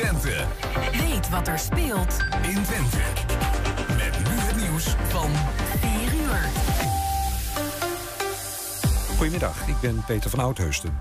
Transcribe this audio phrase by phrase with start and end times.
[0.00, 0.44] Twente.
[0.92, 2.98] Weet wat er speelt in Twente.
[3.88, 5.30] Met nu het nieuws van
[5.80, 6.50] 4 uur.
[9.16, 10.98] Goedemiddag, ik ben Peter van Oudheusden.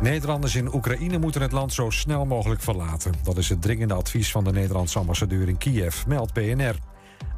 [0.00, 3.12] Nederlanders in Oekraïne moeten het land zo snel mogelijk verlaten.
[3.22, 6.76] Dat is het dringende advies van de Nederlandse ambassadeur in Kiev, meldt BNR.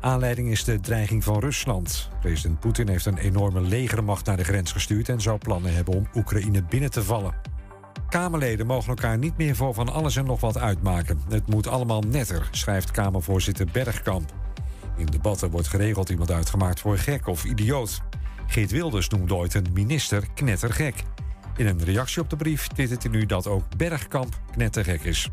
[0.01, 2.09] Aanleiding is de dreiging van Rusland.
[2.21, 6.09] President Poetin heeft een enorme legermacht naar de grens gestuurd en zou plannen hebben om
[6.14, 7.52] Oekraïne binnen te vallen.
[8.13, 11.21] Kamerleden mogen elkaar niet meer voor van alles en nog wat uitmaken.
[11.29, 14.33] Het moet allemaal netter, schrijft Kamervoorzitter Bergkamp.
[14.97, 18.01] In debatten wordt geregeld iemand uitgemaakt voor gek of idioot.
[18.47, 20.95] Geert Wilders noemde ooit een minister knettergek.
[21.56, 25.29] In een reactie op de brief twittert hij nu dat ook Bergkamp knettergek is.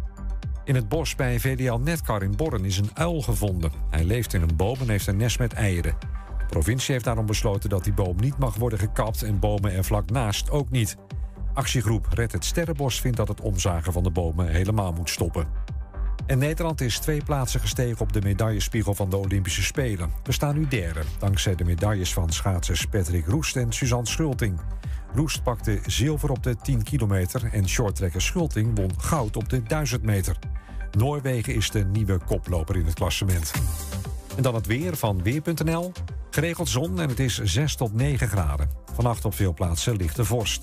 [0.64, 3.72] In het bos bij VDL Netkar in Borren is een uil gevonden.
[3.90, 5.96] Hij leeft in een boom en heeft een nest met eieren.
[6.38, 9.24] De provincie heeft daarom besloten dat die boom niet mag worden gekapt...
[9.24, 10.98] en bomen er vlak naast ook niet.
[11.60, 15.48] Actiegroep Red het Sterrenbos vindt dat het omzagen van de bomen helemaal moet stoppen.
[16.26, 20.12] En Nederland is twee plaatsen gestegen op de medaillespiegel van de Olympische Spelen.
[20.24, 24.60] We staan nu derde, dankzij de medailles van schaatsers Patrick Roest en Suzanne Schulting.
[25.14, 30.04] Roest pakte zilver op de 10 kilometer en shorttrekker Schulting won goud op de 1000
[30.04, 30.38] meter.
[30.98, 33.52] Noorwegen is de nieuwe koploper in het klassement.
[34.36, 35.92] En dan het weer van Weer.nl.
[36.30, 38.70] Geregeld zon en het is 6 tot 9 graden.
[38.94, 40.62] Vannacht op veel plaatsen lichte vorst.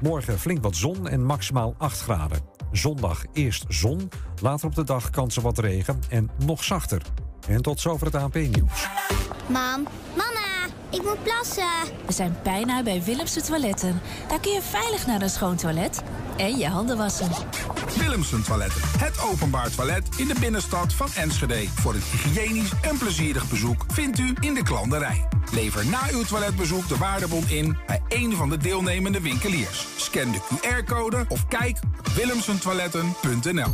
[0.00, 2.40] Morgen flink wat zon en maximaal 8 graden.
[2.72, 4.10] Zondag eerst zon,
[4.42, 7.02] later op de dag kansen wat regen en nog zachter.
[7.48, 8.88] En tot zover het ANP-nieuws.
[9.48, 10.47] Mam, mama,
[10.90, 11.64] ik moet plassen.
[12.06, 14.00] We zijn bijna bij Willemse Toiletten.
[14.28, 16.02] Daar kun je veilig naar een schoon toilet
[16.36, 17.28] en je handen wassen.
[17.98, 18.80] Willemsen Toiletten.
[18.98, 21.68] Het openbaar toilet in de binnenstad van Enschede.
[21.68, 25.28] Voor een hygiënisch en plezierig bezoek vindt u in de klanderij.
[25.52, 29.86] Lever na uw toiletbezoek de waardebon in bij een van de deelnemende winkeliers.
[29.96, 33.72] Scan de QR-code of kijk op willemsentoiletten.nl.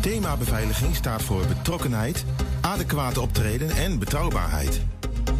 [0.00, 2.24] Thema beveiliging staat voor betrokkenheid,
[2.60, 4.80] adequate optreden en betrouwbaarheid.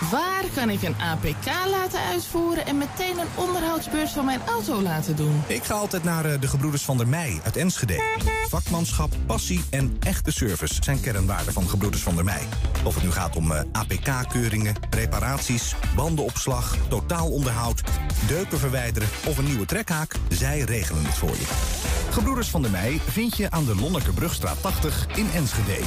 [0.00, 5.16] Waar kan ik een APK laten uitvoeren en meteen een onderhoudsbeurs van mijn auto laten
[5.16, 5.42] doen?
[5.46, 8.02] Ik ga altijd naar eh, de Gebroeders van der Mei uit Enschede.
[8.48, 12.42] Vakmanschap, passie en echte service zijn kernwaarden van Gebroeders van der Mei.
[12.84, 17.82] Of het nu gaat om eh, APK-keuringen, reparaties, bandenopslag, totaalonderhoud,
[18.26, 21.46] deuken verwijderen of een nieuwe trekhaak, zij regelen het voor je.
[22.10, 25.78] Gebroeders van der Mei vind je aan de Lonnekerbrugstraat 80 in Enschede.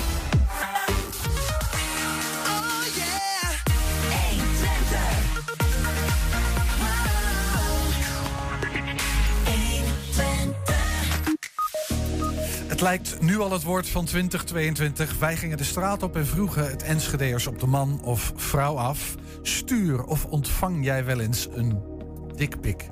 [12.79, 15.19] Het lijkt nu al het woord van 2022.
[15.19, 19.15] Wij gingen de straat op en vroegen het Enschedeers op de man of vrouw af.
[19.41, 21.81] Stuur of ontvang jij wel eens een
[22.35, 22.89] dikpik?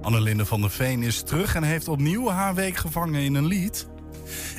[0.00, 3.86] Annelinde van der Veen is terug en heeft opnieuw haar week gevangen in een lied.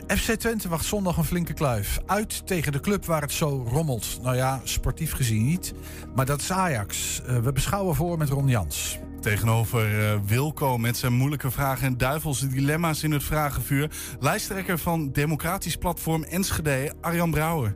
[0.07, 1.97] FC Twente wacht zondag een flinke kluif.
[2.05, 4.19] Uit tegen de club waar het zo rommelt.
[4.21, 5.73] Nou ja, sportief gezien niet.
[6.15, 7.21] Maar dat is Ajax.
[7.29, 8.99] Uh, we beschouwen voor met Ron Jans.
[9.25, 13.89] Tegenover uh, Wilco met zijn moeilijke vragen en duivelse dilemma's in het vragenvuur.
[14.19, 17.75] Lijsttrekker van Democratisch Platform Enschede, Arjan Brouwer.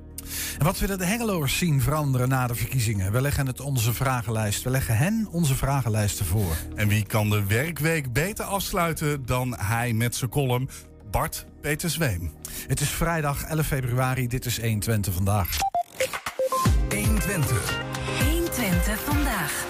[0.57, 3.11] En wat willen de Hengeloers zien veranderen na de verkiezingen?
[3.11, 4.63] We leggen het onze vragenlijst.
[4.63, 6.55] We leggen hen onze vragenlijsten voor.
[6.75, 10.69] En wie kan de werkweek beter afsluiten dan hij met zijn column?
[11.11, 12.31] Bart Peter Zweem.
[12.67, 14.27] Het is vrijdag 11 februari.
[14.27, 15.57] Dit is 120 vandaag.
[16.89, 17.79] 120.
[18.19, 19.68] 120 vandaag.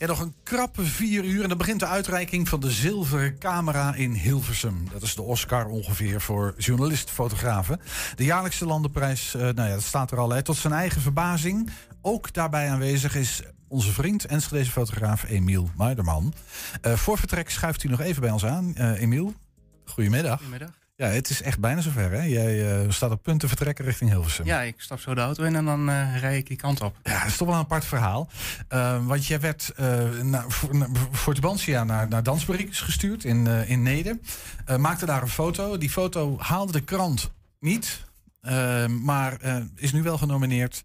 [0.00, 3.94] Ja, nog een krappe vier uur en dan begint de uitreiking van de zilveren camera
[3.94, 4.88] in Hilversum.
[4.92, 7.80] Dat is de Oscar ongeveer voor journalist-fotografen.
[8.14, 10.30] De jaarlijkse landenprijs, uh, nou ja, dat staat er al.
[10.30, 10.42] Hè.
[10.42, 11.70] Tot zijn eigen verbazing.
[12.02, 16.34] Ook daarbij aanwezig is onze vriend Enschedeze fotograaf Emiel Muiderman.
[16.86, 18.74] Uh, voor vertrek schuift u nog even bij ons aan.
[18.78, 19.34] Uh, Emiel.
[19.84, 20.40] Goedemiddag.
[21.00, 22.22] Ja, het is echt bijna zover, hè?
[22.22, 24.44] Jij uh, staat op punt te vertrekken richting Hilversum.
[24.44, 26.96] Ja, ik stap zo de auto in en dan uh, rij ik die kant op.
[27.02, 28.28] Ja, dat is toch wel een apart verhaal.
[28.72, 29.72] Uh, want jij werd
[30.22, 32.22] na, voor, na, voor Tubantia naar, naar
[32.70, 34.18] gestuurd in, in Neder.
[34.78, 35.78] maakte daar een foto.
[35.78, 37.30] Die foto haalde de krant
[37.60, 38.04] niet,
[38.88, 39.36] maar
[39.76, 40.84] is nu wel genomineerd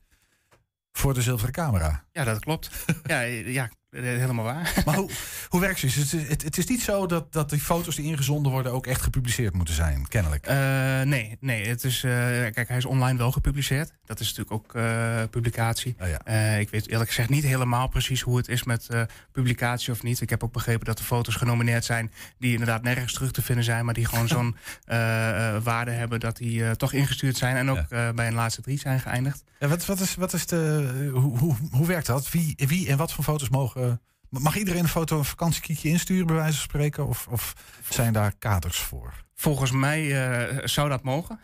[0.92, 2.04] voor de zilveren camera.
[2.12, 2.70] Ja, dat klopt.
[3.04, 3.70] ja, ja, eh,
[4.04, 4.74] helemaal waar.
[4.86, 5.10] Maar hoe,
[5.50, 5.96] hoe werkt het?
[5.96, 6.44] Het, het?
[6.44, 9.74] het is niet zo dat, dat die foto's die ingezonden worden ook echt gepubliceerd moeten
[9.74, 10.46] zijn, kennelijk.
[10.46, 11.68] Eh, nee, nee.
[11.68, 13.94] Het is, eh, kijk, hij is online wel gepubliceerd.
[14.06, 15.96] Dat is natuurlijk ook eh, publicatie.
[16.02, 16.20] Oh ja.
[16.24, 19.02] Eh, ik weet eerlijk gezegd niet helemaal precies hoe het is met eh,
[19.32, 20.22] publicatie of niet.
[20.22, 23.64] Ik heb ook begrepen dat er foto's genomineerd zijn die inderdaad nergens terug te vinden
[23.64, 24.56] zijn, maar die gewoon zo'n
[24.86, 28.34] eh, eh, waarde hebben dat die eh, toch ingestuurd zijn en ook eh, bij een
[28.34, 29.44] laatste drie zijn geëindigd.
[29.60, 31.10] En wat, wat, is, wat is de.
[31.14, 32.32] Hoe, hoe, hoe werkt dat?
[32.32, 33.85] Wie, wie en wat voor foto's mogen.
[34.30, 37.08] Mag iedereen een foto een vakantiekietje insturen, bij wijze van spreken?
[37.08, 37.56] Of, of
[37.90, 39.24] zijn daar kaders voor?
[39.36, 41.40] Volgens mij eh, zou dat mogen.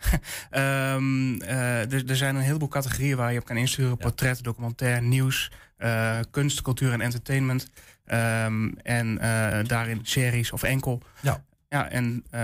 [0.50, 5.02] Ehm, eh, er, er zijn een heleboel categorieën waar je op kan insturen: portret, documentair,
[5.02, 7.70] nieuws, eh, kunst, cultuur en entertainment.
[8.04, 11.02] Ehm, en eh, daarin series of enkel.
[11.20, 11.44] Ja.
[11.72, 12.42] Ja, en eh,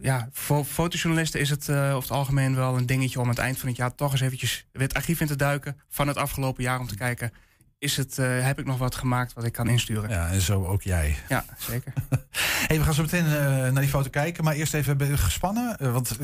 [0.00, 3.38] ja, voor fotojournalisten is het eh, over het algemeen wel een dingetje om aan het
[3.38, 6.16] eind van het jaar toch eens eventjes weer het archief in te duiken van het
[6.16, 7.32] afgelopen jaar om te kijken.
[7.80, 10.10] Is het, eh, heb ik nog wat gemaakt wat ik kan insturen?
[10.10, 11.16] Ja, en zo ook jij.
[11.28, 11.92] Ja, zeker.
[12.66, 15.78] Hey, we gaan zo meteen eh, naar die foto kijken, maar eerst even gespannen.
[15.78, 16.16] Eh, want,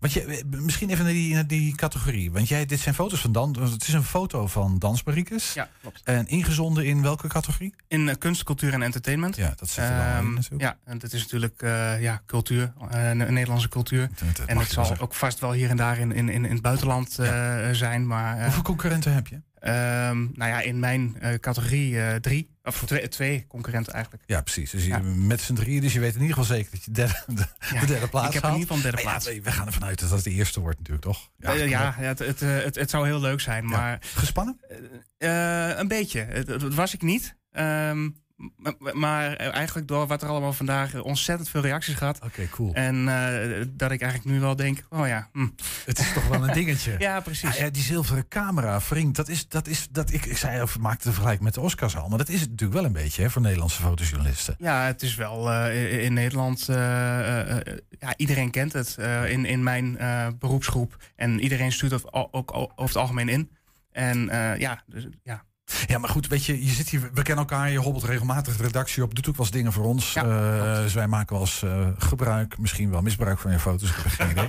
[0.00, 2.32] want je, misschien even naar die, naar die categorie.
[2.32, 3.56] Want jij, dit zijn foto's van Dan.
[3.60, 5.52] Het is een foto van Dansbariekes.
[5.52, 6.00] Ja, klopt.
[6.04, 7.74] En ingezonden in welke categorie?
[7.88, 9.36] In kunst, cultuur en entertainment.
[9.36, 10.62] Ja, dat zit er wel in Ehm, natuurlijk.
[10.62, 11.60] Ja, en dat is natuurlijk
[12.00, 12.72] ja, cultuur,
[13.12, 14.10] Nederlandse cultuur.
[14.46, 15.04] en het zal zeggen.
[15.04, 17.12] ook vast wel hier en daar in, in, in het buitenland
[17.72, 18.06] zijn.
[18.06, 19.40] Maar, Hoeveel concurrenten heb je?
[19.64, 24.22] Ehm, nou ja, in mijn eh, categorie eh, drie, of twee, twee concurrenten eigenlijk.
[24.26, 24.70] Ja, precies.
[24.70, 27.22] Dus je, met z'n drieën, dus je weet in ieder geval zeker dat je derde,
[27.34, 28.54] de, Ja, de derde plaats ik heb haalt.
[28.54, 29.24] in ieder geval een derde ja, plaats.
[29.26, 31.30] we- gaan ervan uit dat dat de eerste wordt natuurlijk, toch?
[31.36, 33.98] Ja, ja, ja, het, het, eh, het, het zou heel leuk zijn, maar...
[34.14, 34.58] Gespannen?
[35.78, 36.42] Een beetje.
[36.46, 37.36] Dat was ik niet.
[37.50, 38.08] Ehm,
[38.92, 42.20] maar eigenlijk door wat er allemaal vandaag eh, ontzettend veel reacties gehad.
[42.24, 42.74] Oké, cool.
[42.74, 45.28] En eh, dat ik eigenlijk nu wel denk, oh ja.
[45.32, 45.46] hm.
[45.84, 46.94] Het is toch wel een dingetje.
[46.98, 47.56] Ja, precies.
[47.56, 51.02] Ja, die zilveren camera, vriend, dat is, dat is, dat ik, ik zei, of maakte
[51.04, 53.30] de vergelijking met de Oscars al, maar dat is het natuurlijk wel een beetje hè,
[53.30, 54.54] voor Nederlandse fotojournalisten.
[54.58, 56.68] Ja, het is wel eh, in- Nederland.
[56.68, 60.96] eh, eh, eh, ja, iedereen kent het eh, in, in mijn eh, beroepsgroep.
[61.16, 63.50] En iedereen stuurt het ook over het algemeen in.
[63.92, 65.44] En eh, ja, dus, ja.
[65.86, 68.62] Ja, maar goed, weet je, je zit hier, we kennen elkaar, je hobbelt regelmatig de
[68.62, 70.14] redactie op, doet ook wel eens dingen voor ons.
[70.14, 73.92] Eh, dus wij maken wel eens eh, gebruik, misschien wel misbruik van je foto's.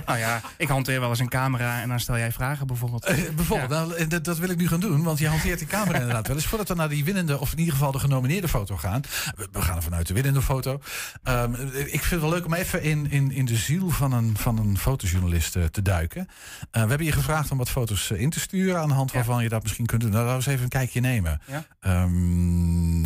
[0.06, 3.04] Nou ja, ik hanteer wel eens een camera en dan stel jij vragen bijvoorbeeld.
[3.04, 5.98] Eh, bijvoorbeeld, nou, dat, dat wil ik nu gaan doen, want je hanteert die camera
[5.98, 6.46] inderdaad wel eens.
[6.46, 9.02] Voordat we naar die winnende, of in ieder geval de genomineerde foto gaan.
[9.36, 10.80] We, we gaan er vanuit de winnende foto.
[11.22, 14.36] Ehm, ik vind het wel leuk om even in, in, in de ziel van een,
[14.38, 16.28] van een fotojournalist te duiken.
[16.70, 19.48] We hebben je gevraagd om wat foto's in te sturen aan de hand waarvan je
[19.48, 20.10] dat misschien kunt doen.
[20.10, 21.40] Nou, laten we eens even een kijkje nemen.
[21.46, 21.66] Ja.
[21.80, 23.04] Ehm,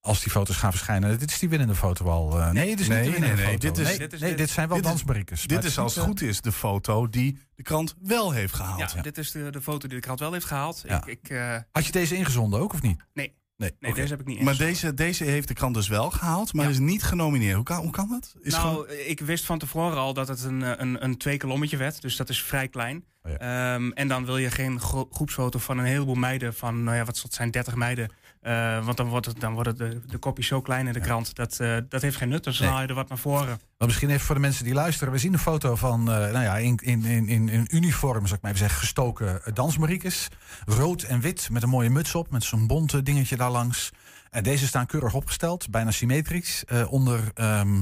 [0.00, 1.18] als die foto's gaan verschijnen.
[1.18, 2.40] Dit is die winnende foto al.
[2.40, 3.68] eh, nee, dit is nee, niet de winnende nee, nee, foto.
[3.68, 5.48] dit is- nee, dit is- nee, dit zijn wel dit.
[5.48, 8.54] Dit is als het niet, eh, goed is de foto die de krant wel heeft
[8.54, 8.92] gehaald.
[8.92, 10.82] Ja, dit is de, de foto die de krant wel heeft gehaald.
[10.86, 10.96] Ja.
[10.96, 13.02] Ik, ik, eh, Had je deze ingezonden ook of niet?
[13.12, 14.74] nee, Nee, nee deze heb ik niet Maar ingezonden.
[14.74, 17.54] deze, deze heeft de krant dus wel gehaald, maar is niet genomineerd.
[17.54, 18.34] Hoe kan, hoe kan dat?
[18.42, 21.36] Is nou, gewoon- ik wist van tevoren al dat het een, eh, een, een twee
[21.36, 22.00] kolommetje werd.
[22.02, 23.04] Dus dat is vrij klein.
[23.22, 26.54] Ehm, en dan wil je geen gro- groepsfoto van een heleboel meiden.
[26.54, 28.12] Van, nou ja, wat zal het zijn, 30 meiden.
[28.40, 31.00] Eh, want dan wordt, het, dan wordt het de, de kopjes zo klein in de
[31.00, 31.34] krant.
[31.34, 32.44] Dat, eh, dat heeft geen nut.
[32.44, 32.74] Dus dan Nee.
[32.74, 33.60] haal je er wat naar voren.
[33.78, 35.12] Maar misschien even voor de mensen die luisteren.
[35.12, 38.34] We zien een foto van, eh, nou ja, in, in, in, in in uniform, zou
[38.36, 40.28] ik maar even zeggen, gestoken dansmariekes.
[40.64, 43.90] Rood en wit, met een mooie muts op, met zo'n bonte dingetje daar langs.
[44.30, 47.74] En deze staan keurig opgesteld, bijna symmetrisch, eh, onder ehm,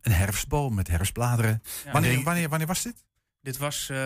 [0.00, 1.62] een herfstboom met herfstbladeren.
[1.84, 1.92] Ja.
[1.92, 2.24] wanneer, Nee.
[2.24, 3.04] wanneer, wanneer was dit?
[3.42, 3.96] Dit was eh,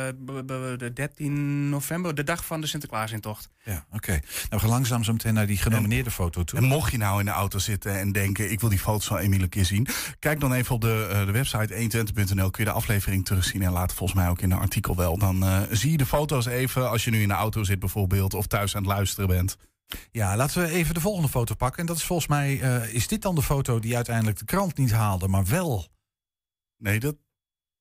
[0.76, 3.48] de 13 november, de dag van de Sinterklaasintocht.
[3.64, 4.10] Ja, oké.
[4.10, 6.58] Nou, we gaan langzaam zo meteen naar die genomineerde foto toe.
[6.58, 8.50] En mocht je nou in de auto zitten en denken...
[8.50, 9.86] ik wil die foto's van Emiel een keer zien...
[10.18, 12.50] kijk dan even op de, eh, de website 120.nl.
[12.50, 15.18] Kun je de aflevering terugzien en later volgens mij ook in een artikel wel.
[15.18, 18.34] Dan eh, zie je de foto's even als je nu in de auto zit bijvoorbeeld...
[18.34, 19.56] of thuis aan het luisteren bent.
[20.10, 21.80] Ja, laten we even de volgende foto pakken.
[21.80, 22.54] En dat is volgens mij,
[22.92, 25.92] is dit dan de foto die uiteindelijk de krant niet haalde, maar wel...
[26.78, 27.16] Nee, dat,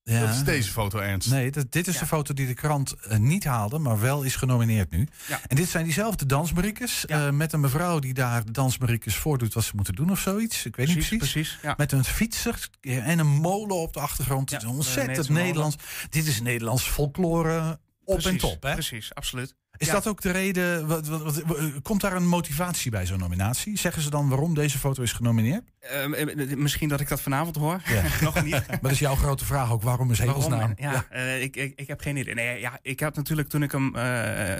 [0.04, 0.20] Ja.
[0.20, 1.30] dat is deze foto, Ernst.
[1.30, 4.36] Nee, dat, dit is de foto die de krant eh, niet haalde, maar wel is
[4.36, 5.08] genomineerd nu.
[5.28, 5.40] Ja.
[5.46, 7.06] En dit zijn diezelfde dansbriekers.
[7.06, 10.66] eh, met een mevrouw die daar de voordoet wat ze moeten doen of zoiets.
[10.66, 11.42] Ik weet Precies, niet precies.
[11.42, 11.74] precies, ja.
[11.76, 14.50] Met een fietser en een molen op de achtergrond.
[14.50, 15.28] Ja, Het is de ontzettend.
[15.28, 15.76] Nederlands.
[16.10, 18.62] Dit is Nederlands folklore op en top.
[18.62, 18.72] Hè?
[18.72, 19.54] Precies, absoluut.
[19.76, 19.92] Is Ja.
[19.92, 20.86] dat ook de reden?
[20.86, 23.78] Wat, wat, wat- wat- komt daar een motivatie bij zo'n nominatie?
[23.78, 25.62] Zeggen ze dan waarom deze foto is genomineerd?
[25.80, 27.80] Ehm, eh, misschien dat ik dat vanavond hoor.
[27.84, 28.02] Ja.
[28.24, 28.52] Nog niet.
[28.68, 29.82] Maar dat is jouw grote vraag ook.
[29.82, 30.72] Waarom is hemelsnaam?
[30.76, 32.34] Ja, eh, ik, ik, ik heb geen idee.
[32.34, 34.02] Nee, ja, ik had natuurlijk toen ik hem eh,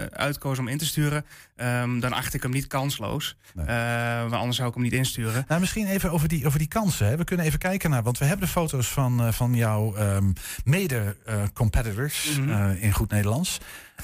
[0.05, 1.25] uitkoos om in te sturen,
[1.57, 3.37] ehm, dan acht ik hem niet kansloos.
[3.57, 5.45] Eh, maar anders zou ik hem niet insturen.
[5.49, 7.07] Nou, misschien even over die, over die kansen.
[7.07, 7.17] Hè.
[7.17, 10.33] We kunnen even kijken naar, want we hebben de foto's van, eh, van jouw ehm,
[10.65, 12.51] mede-competitors Mhm.
[12.51, 13.59] eh, in goed Nederlands.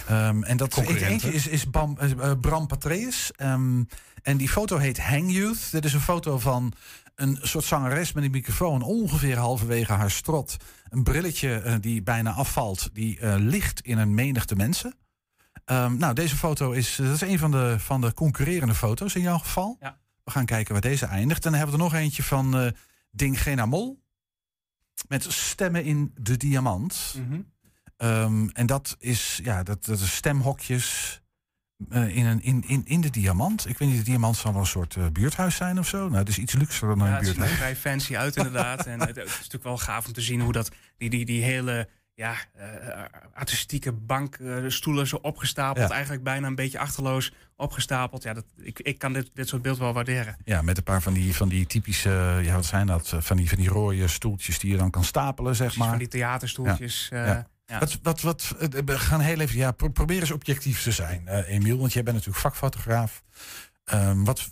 [0.07, 3.33] Ehm, en dat eentje, is, is Bam, eh, eh, Bram Patreus.
[3.37, 3.85] Ehm,
[4.23, 5.71] en die foto heet Hang Youth.
[5.71, 6.73] Dit is een foto van
[7.15, 10.57] een soort zangeres met een microfoon ongeveer halverwege haar strot.
[10.89, 14.95] Een brilletje eh, die bijna afvalt, die ligt in een menigte mensen.
[15.65, 19.23] Ehm, nou, deze foto is, dat is een van de, van de concurrerende foto's in
[19.23, 19.77] jouw geval.
[19.81, 19.99] Ja.
[20.25, 21.45] We gaan kijken waar deze eindigt.
[21.45, 22.71] En dan hebben we er nog eentje van eh
[23.11, 24.03] Ding Mol.
[25.09, 27.15] Met stemmen in de diamant.
[27.17, 27.41] Mhm.
[28.01, 31.21] Ehm, en dat is, ja, dat, dat is stemhokjes
[31.89, 33.69] eh, in, een, in, in, in de diamant.
[33.69, 35.99] Ik weet niet, de diamant zal wel een soort eh, buurthuis zijn of zo.
[36.05, 37.59] Nou, het is iets luxer dan Ja, een het ziet er buurthuis.
[37.61, 38.87] vrij fancy uit inderdaad.
[38.87, 41.43] en het, het is natuurlijk wel gaaf om te zien hoe dat, die, die, die
[41.43, 43.05] hele ja, eh,
[43.35, 45.89] artistieke bankstoelen zo opgestapeld.
[45.89, 45.95] Ja.
[45.95, 48.23] Eigenlijk bijna een beetje achterloos opgestapeld.
[48.23, 50.37] Ja, dat, ik, ik kan dit, dit soort beeld wel waarderen.
[50.45, 53.15] Ja, met een paar van die, van die typische, ja, wat zijn dat?
[53.19, 55.89] Van die, van die rode stoeltjes die je dan kan stapelen, zeg maar.
[55.89, 57.07] Van die theaterstoeltjes.
[57.11, 57.47] Ja.
[57.71, 57.79] Ja.
[57.79, 61.29] Wat, wat, wat, eh, we gaan heel even, ja, pro- probeer eens objectief te zijn,
[61.29, 61.79] eh Emiel.
[61.79, 63.23] Want jij bent natuurlijk vakfotograaf.
[63.85, 64.51] Ehm, wat,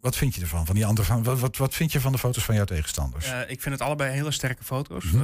[0.00, 0.66] wat vind je ervan?
[0.66, 3.26] Van die andere, wat, wat, wat vind je van de foto's van jouw tegenstanders?
[3.30, 5.04] Eh, ik vind het allebei hele sterke foto's.
[5.04, 5.18] Mhm.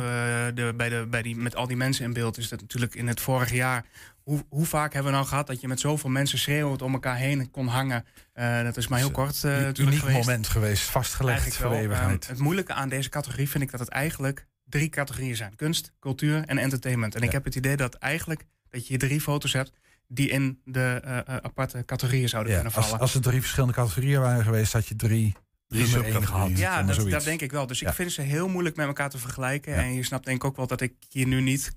[0.55, 3.09] De, bij de, bij die, met al die mensen in beeld is dat natuurlijk in
[3.09, 3.85] het vorige jaar.
[4.23, 7.17] Hoe, hoe vaak hebben we nou gehad dat je met zoveel mensen schreeuwend om elkaar
[7.17, 8.05] heen kon hangen?
[8.65, 10.19] Dat is maar heel kort Een uniek geweest.
[10.19, 12.27] moment geweest, vastgelegd voor eeuwigheid.
[12.27, 16.45] Het moeilijke aan deze categorie vind ik dat het eigenlijk drie categorieën zijn: kunst, cultuur
[16.47, 17.15] en entertainment.
[17.15, 19.73] En ik heb het idee dat eigenlijk dat je hier drie foto's hebt
[20.09, 23.01] die in de eh, eh, aparte categorieën zouden ja, kunnen als, vallen.
[23.01, 25.35] als er drie verschillende categorieën waren geweest, had je drie,
[25.69, 26.57] Drie nummer één subcategorieën.
[26.57, 26.87] gehad.
[26.99, 27.67] ja, dat, denk ik wel.
[27.67, 27.89] Dus Ja.
[27.89, 29.73] ik vind ze heel moeilijk met elkaar te vergelijken.
[29.73, 29.79] Ja.
[29.83, 31.73] En je snapt denk ik ook wel dat ik hier nu niet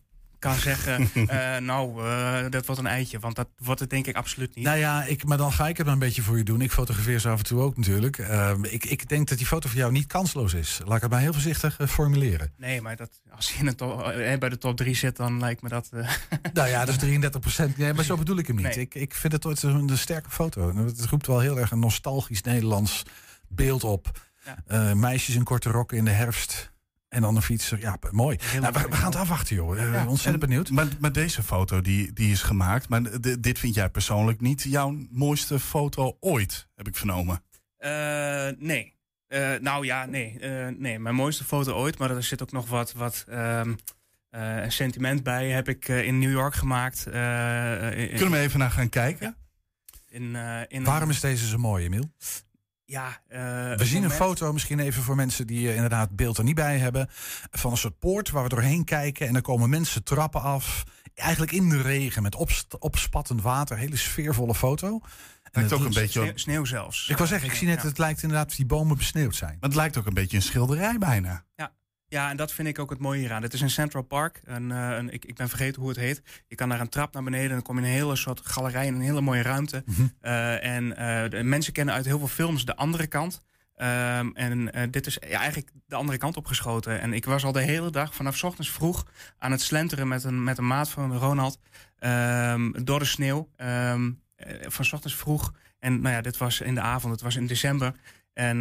[0.46, 1.10] kan zeggen...
[1.28, 3.20] eh, nou, eh, dat wordt een eitje.
[3.20, 4.66] Want dat wordt het denk ik absoluut niet.
[4.66, 6.62] Nou ja, ik, maar dan ga ik het maar een beetje voor je doen.
[6.62, 8.18] Ik fotografeer ze af en toe ook natuurlijk.
[8.18, 10.82] Ehm, ik, ik denk dat die foto voor jou niet kansloos is.
[10.86, 12.54] Laat ik het maar heel voorzichtig eh, formuleren.
[12.58, 14.04] Nee, maar dat, als je in de top,
[14.40, 15.90] bij de top drie zit, dan lijkt me dat...
[16.54, 17.78] Nou ja, dat is 33 procent.
[17.78, 18.66] Nee, maar zo bedoel ik hem niet.
[18.66, 18.80] Nee.
[18.80, 20.76] Ik, ik vind het ooit een, een sterke foto.
[20.86, 23.04] Het roept wel heel erg een nostalgisch Nederlands
[23.48, 24.12] beeld op.
[24.68, 24.94] Ja.
[24.94, 26.74] Meisjes in korte rokken in de herfst.
[27.16, 27.80] En dan een fietser.
[27.80, 28.38] Ja, mooi.
[28.60, 29.80] Nou, we, gaan het afwachten, joh.
[29.82, 30.08] Eh, Ja.
[30.08, 30.70] Ontzettend benieuwd.
[30.70, 34.62] Maar, maar deze foto die, die is gemaakt, maar d- dit vind jij persoonlijk niet
[34.64, 37.44] jouw mooiste foto ooit, heb ik vernomen.
[37.78, 38.94] Eh, nee.
[39.28, 40.40] Eh, nou ja, nee.
[40.40, 41.00] Eh, nee.
[41.00, 43.74] Mijn mooiste foto ooit, maar er zit ook nog wat, wat ehm,
[44.30, 45.50] eh, sentiment bij.
[45.50, 47.06] Heb ik in New York gemaakt.
[47.08, 49.36] eh, in, Kunnen we even naar gaan kijken?
[50.10, 52.12] in, eh, in Waarom is deze zo mooi, Emiel?
[52.86, 53.40] Ja, eh,
[53.78, 56.78] We zien een foto, misschien even voor mensen die eh, inderdaad beeld er niet bij
[56.78, 57.08] hebben.
[57.52, 59.28] Van een soort poort waar we doorheen kijken.
[59.28, 60.84] En dan komen mensen trappen af.
[61.16, 62.36] Eigenlijk in de regen met
[62.80, 63.78] opspattend water.
[63.78, 64.88] Hele sfeervolle foto.
[64.88, 67.08] En Lijkt het ook een beetje, Sneeuw, sneeuw zelfs.
[67.10, 67.88] Ik wil zeggen, ik zie net, Ja.
[67.88, 69.58] het lijkt inderdaad of die bomen besneeuwd zijn.
[69.60, 71.46] maar het lijkt ook een beetje een schilderij bijna.
[71.56, 71.72] Ja,
[72.10, 73.42] en dat vind ik ook het mooie hieraan.
[73.42, 74.42] Het is in Central Park.
[74.44, 76.22] Een, eh, een, ik, ik ben vergeten hoe het heet.
[76.48, 77.48] Je kan daar een trap naar beneden.
[77.48, 79.84] En dan kom je in een hele soort galerij in een hele mooie ruimte.
[79.86, 80.08] Mhm.
[80.22, 83.42] Eh, en eh, de mensen kennen uit heel veel films de andere kant.
[83.76, 87.02] Ehm, en dit is ja, eigenlijk de andere kant opgeschoten.
[87.02, 89.06] En ik was al de hele dag vanaf ochtends vroeg
[89.38, 91.60] aan het slenteren met een, met een maat van Ronald.
[92.00, 93.50] ehm, door de sneeuw.
[93.56, 93.94] Eh,
[94.62, 95.54] van ochtends vroeg.
[95.80, 97.14] En nou ja, dit was in de avond.
[97.14, 97.94] Het was in december.
[98.34, 98.58] En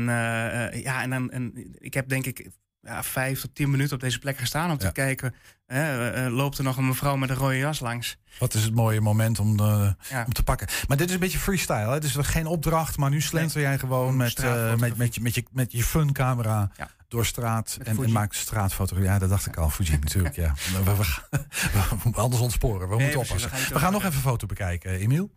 [0.73, 2.51] ja, en, dan, en ik heb denk ik
[2.85, 4.91] ja, vijf tot tien minuten op deze plek gestaan om te Ja.
[4.93, 5.35] kijken.
[5.67, 8.17] hè, eh, eh, loopt er nog een mevrouw met een rode jas langs?
[8.39, 9.97] Wat is het mooie moment om, Ja.
[10.27, 10.69] om te pakken.
[10.89, 11.91] Maar dit is een beetje freestyle.
[11.91, 12.01] Hè?
[12.01, 15.45] Dus geen opdracht, maar nu slenter jij gewoon met, eh, met, met, je, met, je,
[15.53, 16.89] met je funcamera Ja.
[17.09, 17.79] door straat.
[17.83, 19.11] En, en maakt straatfotografie.
[19.13, 19.71] Ja, dat dacht ik al.
[19.71, 20.55] Fuji natuurlijk, ja.
[20.85, 20.97] We,
[22.05, 22.89] we, anders ontsporen.
[22.89, 23.51] We Nee, moeten oppassen.
[23.73, 25.31] we gaan nog even een foto bekijken, Emiel.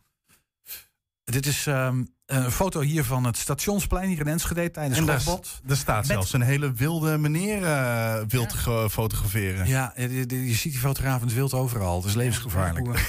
[1.32, 5.20] Dit is ehm, een foto hier van het stationsplein hier in Enschede tijdens En daar,
[5.22, 5.62] Godbot.
[5.68, 9.68] er staat Met- zelfs een hele wilde meneer eh wild te fotograferen.
[9.68, 11.98] Ja, je, je- je ziet die fotograaf in het wild overal.
[11.98, 12.88] Het is levensgevaarlijk.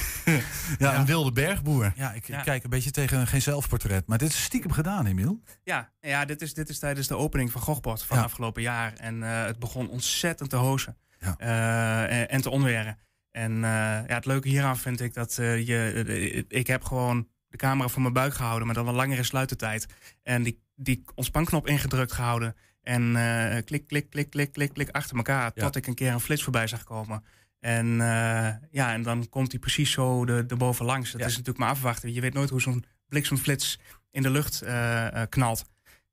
[0.79, 0.95] Ja.
[0.99, 1.93] een wilde bergboer.
[1.97, 2.41] Ja, ik Ja.
[2.41, 4.07] kijk een beetje tegen geen zelfportret.
[4.07, 5.43] Maar dit is stiekem gedaan, Emiel.
[5.65, 8.23] Ja, ja dit, is, dit is tijdens de opening van Gogbot van Ja.
[8.23, 8.93] afgelopen jaar.
[8.93, 11.35] En eh, het begon ontzettend te hozen Ja.
[11.39, 12.99] Eh, en, en te onweren.
[13.31, 13.71] En eh,
[14.07, 16.45] ja, het leuke hieraan vind ik dat eh, je...
[16.49, 18.67] ik heb gewoon de camera voor mijn buik gehouden...
[18.67, 19.87] met dan een langere sluitertijd.
[20.23, 22.57] En die, die ontspanknop ingedrukt gehouden.
[22.83, 25.51] En eh, klik, klik, klik, klik, klik, klik achter elkaar.
[25.55, 25.65] Ja.
[25.65, 27.25] Tot ik een keer een flits voorbij zag komen.
[27.61, 31.11] En eh, ja, en dan komt hij precies zo de, de bovenlangs.
[31.11, 31.27] Dat Ja.
[31.27, 32.13] is natuurlijk maar afwachten.
[32.13, 33.79] Je weet nooit hoe zo'n bliksemflits
[34.11, 35.65] in de lucht eh, knalt.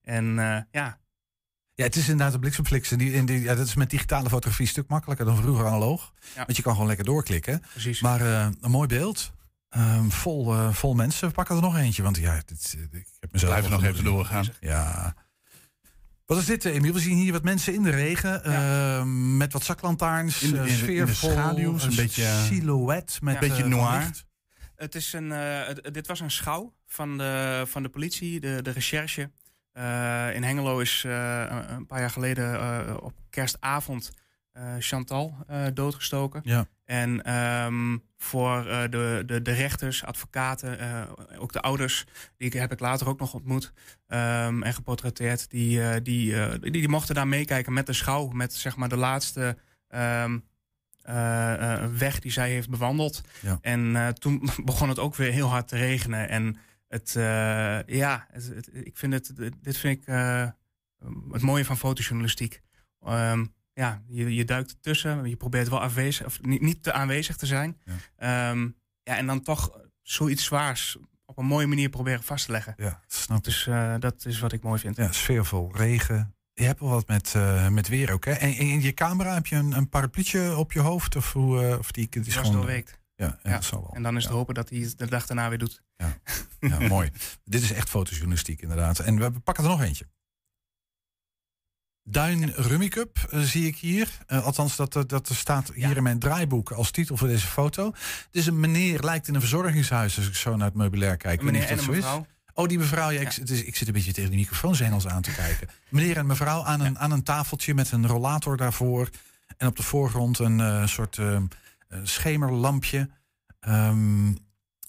[0.02, 0.26] En
[0.72, 1.00] ja,
[1.74, 2.92] Ja, het is inderdaad een bliksemflits.
[2.92, 5.66] En die, en die, ja, dat is met digitale fotografie een stuk makkelijker dan vroeger
[5.66, 6.14] analoog.
[6.36, 6.46] Ja.
[6.46, 7.62] Want je kan gewoon lekker doorklikken.
[7.72, 8.02] precies.
[8.02, 9.34] Maar een mooi beeld.
[9.76, 11.28] Ehm, vol, eh, vol mensen.
[11.28, 12.04] We pakken er nog eentje.
[12.04, 14.46] Want ja, dit, eh, ik heb mezelf Blijf nog even doorgaan.
[14.60, 15.16] Ja.
[16.26, 16.94] Wat is dit, eh, Emiel?
[16.94, 18.44] We zien hier wat mensen in de regen.
[18.44, 19.04] eh,
[19.38, 20.42] met wat zaklantaarns.
[20.42, 23.18] In de- in de- in de sfeervol, schaduws, een beetje, silhouet.
[23.22, 24.12] Met, een beetje noir.
[24.76, 28.70] Het is een, eh, dit was een schouw van de, van de politie, de, de
[28.72, 29.32] recherche.
[29.72, 34.12] Eh, in Hengelo is eh, een- paar jaar geleden eh, op kerstavond
[34.80, 36.42] Chantal eh, doodgestoken.
[36.44, 36.68] Ja.
[36.86, 41.02] En ehm, voor eh, de, de, de rechters, advocaten, eh,
[41.42, 42.06] ook de ouders,
[42.38, 43.74] die heb ik later ook nog ontmoet
[44.08, 45.50] ehm, en geportretteerd.
[45.50, 48.90] Die, eh, die, eh, die, die mochten daar meekijken met de schouw, met zeg maar
[48.90, 49.58] de laatste
[49.88, 50.40] ehm,
[51.02, 53.22] eh, eh, weg die zij heeft bewandeld.
[53.42, 53.58] Ja.
[53.62, 56.30] En eh, toen begon het ook weer heel hard te regenen.
[56.30, 56.58] En
[56.88, 59.32] het, eh, ja, het, het- ik vind het,
[59.62, 60.48] dit vind ik eh,
[61.32, 62.62] het mooie van fotojournalistiek.
[63.76, 67.46] Ja, je, je duikt ertussen, je probeert wel aanwezig, of niet, niet te aanwezig te
[67.46, 67.78] zijn.
[68.18, 68.54] Ja.
[69.04, 72.74] ja, en dan toch zoiets zwaars op een mooie manier proberen vast te leggen.
[72.78, 74.96] Ja, snap Dus eh, dat is wat ik mooi vind.
[74.96, 76.36] Ja, sfeervol, regen.
[76.54, 78.32] Je hebt wel wat met, eh, met weer ook, hè?
[78.32, 81.16] En in je camera heb je een, een parapluutje op je hoofd?
[81.16, 82.52] Of, hoe, eh, of die, die is gewoon...
[82.52, 83.00] doorweekt.
[83.16, 83.94] Ja, ja, dat zal wel.
[83.94, 85.84] En dan is het hopen dat hij het de dag daarna weer doet.
[86.60, 87.10] Ja, mooi.
[87.44, 89.00] Dit is echt fotojournalistiek inderdaad.
[89.00, 90.08] En we pakken er nog eentje.
[92.10, 94.10] Duin Rummy Cup eh, zie ik hier.
[94.28, 97.86] Eh, althans, dat, dat, dat staat hier in mijn draaiboek als titel voor deze foto.
[97.86, 101.40] Het is een meneer, lijkt in een verzorgingshuis als ik zo naar het meubilair kijk.
[101.40, 102.20] Een meneer niet en of een mevrouw.
[102.20, 102.26] Is.
[102.54, 103.10] Oh, die mevrouw.
[103.10, 105.68] Ja, Ik, het is- ik zit een beetje tegen de microfoonzengels aan te kijken.
[105.90, 109.10] Meneer en mevrouw aan een, aan een tafeltje met een rollator daarvoor.
[109.58, 111.42] En op de voorgrond een eh, soort eh, eh,
[112.04, 113.10] schemerlampje.
[113.60, 114.34] Ehm,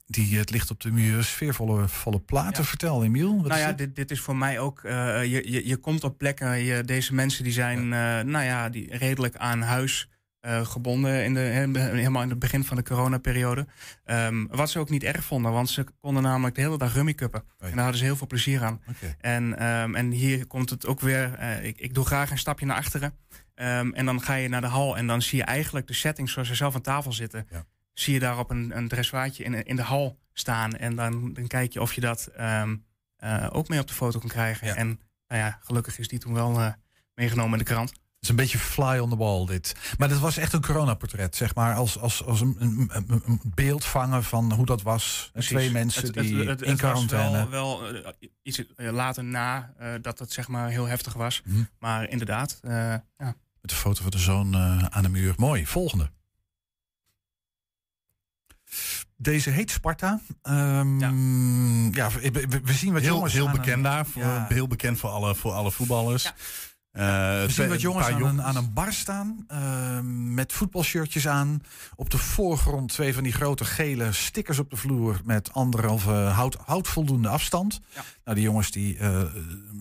[0.07, 2.65] die het licht op de muur, sfeervolle volle platen.
[2.65, 3.37] Vertel, Emiel.
[3.37, 3.79] Wat nou ja, dit?
[3.79, 4.85] dit, dit is voor mij ook.
[4.85, 6.59] eh, je, je, je komt op plekken.
[6.65, 10.09] Je, deze mensen die zijn, eh, nou ja, die redelijk aan huis
[10.41, 13.67] eh, gebonden in de, he- helemaal in het begin van de coronaperiode.
[14.05, 17.43] Ehm wat ze ook niet erg vonden, want ze konden namelijk de hele dag rummikuppen.
[17.59, 18.81] En daar hadden ze heel veel plezier aan.
[19.21, 21.41] En, ehm, en hier komt het ook weer.
[21.63, 23.15] ik, ik doe graag een stapje naar achteren.
[23.55, 26.29] Ehm, en dan ga je naar de hal en dan zie je eigenlijk de setting
[26.31, 27.47] zoals ze zelf aan tafel zitten.
[27.99, 30.76] Zie je daar op een, een dressoirtje in, in de hal staan.
[30.76, 32.76] En dan, dan kijk je of je dat ehm,
[33.17, 34.76] eh, ook mee op de foto kan krijgen.
[34.76, 36.73] En nou ja, gelukkig is die toen wel eh,
[37.15, 37.88] meegenomen in de krant.
[37.91, 39.75] Het is een beetje fly on the wall dit.
[39.99, 41.75] Maar dat was echt een coronaportret, zeg maar.
[41.75, 42.57] Als, als, als een,
[42.88, 45.31] een, beeld vangen van hoe dat was.
[45.33, 45.50] Precies.
[45.50, 47.49] Twee mensen Het- die het, het, in het was quarantaine.
[47.49, 51.42] Wel, wel eh, iets later na dat het zeg maar heel heftig was.
[51.44, 51.62] Mhm.
[51.79, 53.05] Maar inderdaad, ja.
[53.61, 54.57] Met de foto van de zoon
[54.92, 55.35] aan de muur.
[55.37, 55.66] Mooi.
[55.66, 56.11] Volgende.
[59.16, 60.20] Deze heet Sparta.
[60.42, 60.98] Ehm,
[61.94, 64.07] ja, we, we- we zien wat heel, jongens heel een- bekend daar.
[64.07, 64.46] Voor, Ja.
[64.48, 66.33] Heel bekend voor alle, voor alle voetballers.
[66.92, 69.44] Eh, We zien wat jongens aan een, aan een bar staan.
[69.48, 71.61] ehm, met voetbalshirtjes aan.
[71.96, 75.20] Op de voorgrond twee van die grote gele stickers op de vloer.
[75.24, 77.81] Met anderhalve hout, houtvoldoende afstand.
[78.24, 79.22] Nou, die jongens die, eh,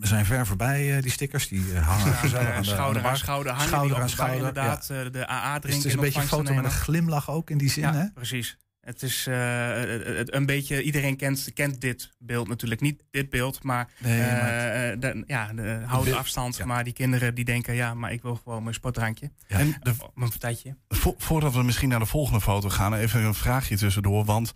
[0.02, 1.48] zijn ver voorbij, eh, die stickers.
[1.48, 4.10] Die hangen Staan, gezellig aan de, aan de schouder aan schouder hangen Schouder die aan
[4.10, 5.10] schouder, inderdaad ja.
[5.10, 7.58] de AA Dus drinken het is een beetje ontvangst foto met een glimlach ook in
[7.58, 8.06] die zin, Ja, hè?
[8.14, 8.58] precies.
[8.86, 12.82] Het is eh, een beetje, iedereen kent, kent dit beeld natuurlijk.
[12.82, 14.50] Niet dit beeld, maar, Nee, eh, maar
[14.92, 16.66] eh, de, ja, de houden beeld- afstand.
[16.66, 19.32] Maar die kinderen die denken, ja, maar ik wil gewoon mijn sportdrankje.
[19.48, 20.76] En de, mijn partijtje.
[20.88, 24.26] Vo- voordat we misschien naar de volgende foto gaan, even een vraagje tussendoor.
[24.26, 24.54] Want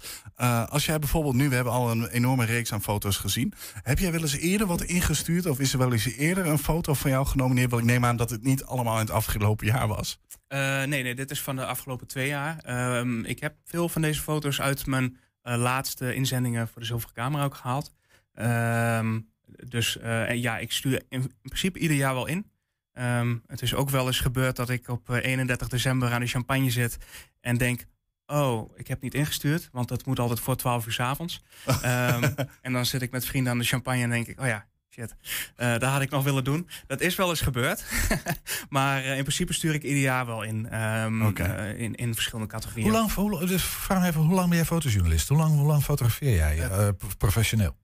[0.70, 3.54] als jij bijvoorbeeld nu, we hebben al een enorme reeks aan foto's gezien.
[3.84, 5.46] Heb jij wel eens eerder wat ingestuurd?
[5.46, 7.70] Of is er wel eens eerder een foto van jou genomineerd?
[7.70, 10.20] Want ik neem aan dat het niet allemaal in het afgelopen jaar was.
[10.50, 12.60] Eh, nee, nee, dit is van de afgelopen twee jaar.
[12.60, 17.16] Ehm, ik heb veel van deze foto's uit mijn eh, laatste inzendingen voor de Zilveren
[17.16, 17.94] Camera ook gehaald.
[18.34, 19.20] Ehm,
[19.68, 22.52] dus eh, ja, ik stuur in, in principe ieder jaar wel in.
[22.94, 26.28] Ehm, het is ook wel eens gebeurd dat ik op eh, 31 december aan de
[26.28, 26.98] champagne zit
[27.42, 27.86] en denk...
[28.26, 31.44] Oh, ik heb niet ingestuurd, want dat moet altijd voor 12 uur s avonds.
[32.62, 34.68] En dan zit ik met vrienden aan de champagne en denk ik, oh ja,
[35.00, 35.16] shit,
[35.56, 36.68] eh dat had ik nog willen doen.
[36.88, 37.84] Dat is wel eens gebeurd.
[38.70, 42.52] maar eh, in principe stuur ik ieder jaar wel in, ehm, eh, in, in verschillende
[42.52, 42.90] categorieën.
[42.90, 45.28] Hoe lang, hoe, dus vraag me even, hoe lang ben jij fotojournalist?
[45.28, 47.76] Hoe lang, hoe lang fotografeer jij pro- professioneel?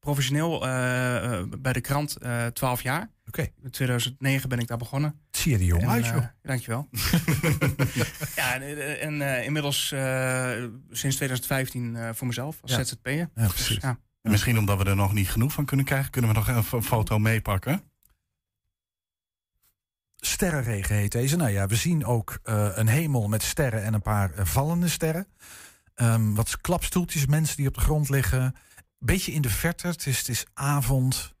[0.00, 0.58] Professioneel
[1.60, 3.10] bij de krant eh 12 jaar.
[3.26, 3.48] Oké.
[3.62, 5.20] In 2009 ben ik daar begonnen.
[5.30, 6.24] Zie je er jong En, uit, joh.
[6.42, 6.88] dankjewel.
[8.36, 9.86] ja, en, en inmiddels
[10.90, 12.84] sinds 2015 eh, voor mezelf als Ja.
[12.84, 13.12] ZZP'er.
[13.16, 13.78] Ja, Dus, precies.
[13.82, 13.98] ja.
[14.24, 16.76] En misschien omdat we er nog niet genoeg van kunnen krijgen, kunnen we nog even
[16.78, 17.82] een foto meepakken.
[20.16, 21.36] Sterrenregen heet deze.
[21.36, 24.88] Nou ja, we zien ook eh, een hemel met sterren en een paar eh, vallende
[24.88, 25.26] sterren.
[25.94, 28.54] Ehm, wat klapstoeltjes, mensen die op de grond liggen.
[28.98, 31.34] Beetje in de verte, het is, het is avond.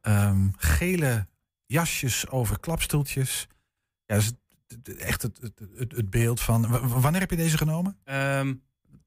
[0.00, 1.26] Ehm, gele
[1.66, 3.46] jasjes over klapstoeltjes.
[4.06, 4.32] Ja, dat is
[4.68, 6.66] het- echt het, het, het, het beeld van...
[6.68, 7.98] w- Wanneer heb je deze genomen?
[8.04, 8.54] Ehm,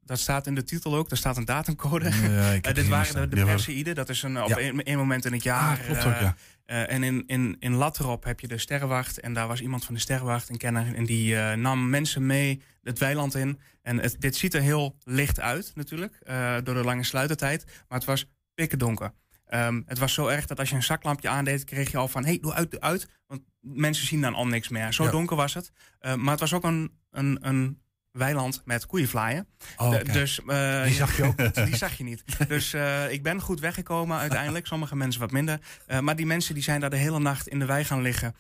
[0.06, 1.10] dat staat in de titel ook.
[1.10, 2.10] Daar staat een datumcode.
[2.10, 3.30] Ja, Eh, dit waren staan.
[3.30, 3.96] de, de Perseïden.
[3.96, 5.78] Dat is een, op één moment in het jaar.
[5.80, 6.36] Ah, klopt eh, ook, ja.
[6.66, 9.20] eh, en in, in, in Latrop heb je de Sterrenwacht.
[9.20, 10.96] En daar was iemand van de Sterrenwacht, een kenner.
[10.96, 13.60] En die nam mensen mee het weiland in.
[13.82, 16.20] En het, dit ziet er heel licht uit natuurlijk.
[16.64, 17.66] door de lange sluitertijd.
[17.66, 19.14] Maar het was pikken donker.
[19.46, 22.26] Ehm, het was zo erg dat als je een zaklampje aandeed, kreeg je al van:
[22.26, 23.08] hey, doe uit, doe uit.
[23.28, 24.94] Want mensen zien dan al niks meer.
[24.94, 25.12] Zo Ja.
[25.12, 25.72] donker was het.
[26.18, 27.82] Maar het was ook een, een, een
[28.14, 29.48] weiland met koeienvlaaien.
[29.78, 31.56] Oh, dus, eh, Die zag je ook niet.
[31.66, 32.24] Die zag je niet.
[32.48, 34.68] Dus eh, ik ben goed weggekomen uiteindelijk.
[34.68, 35.60] Sommige mensen wat minder.
[35.88, 38.36] Eh, maar die mensen die zijn daar de hele nacht in de wei gaan liggen.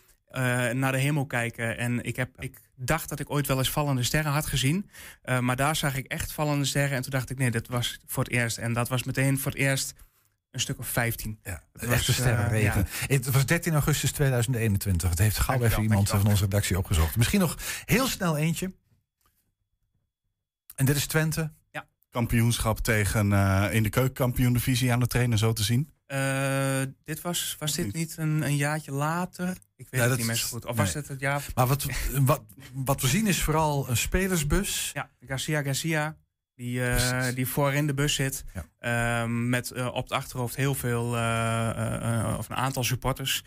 [0.73, 1.77] naar de hemel kijken.
[1.77, 4.89] En ik, heb, ik dacht dat ik ooit wel eens vallende sterren had gezien.
[5.39, 6.95] Maar daar zag ik echt vallende sterren.
[6.95, 8.57] En toen dacht ik, nee, dat was voor het eerst.
[8.57, 9.93] En dat was meteen voor het eerst
[10.51, 11.39] een stuk of 15.
[11.43, 12.88] Ja, Het was, sterrenregen.
[12.99, 13.15] ja.
[13.15, 15.09] Het was 13 augustus 2021.
[15.09, 17.15] Het heeft gauw even iemand van onze redactie opgezocht.
[17.15, 18.71] Misschien nog heel snel eentje.
[20.75, 21.51] En dit is Twente.
[22.13, 25.93] Kampioenschap tegen eh, in de keukenkampioen-divisie aan de trainer zo te zien.
[26.05, 29.57] Eh, dit was, was dit niet een, een jaartje later?
[29.75, 30.65] Ik weet Ja, het niet meer zo goed.
[30.65, 30.86] Of nee.
[30.86, 31.45] was het het jaar...
[31.55, 31.86] Maar wat,
[32.21, 32.41] wat,
[32.73, 34.91] wat we zien is vooral een spelersbus.
[34.93, 36.17] Ja, Garcia Garcia.
[36.55, 38.43] Die, eh, die voorin de bus zit.
[38.79, 43.43] Ehm, met eh, op het achterhoofd heel veel, eh, of een aantal supporters.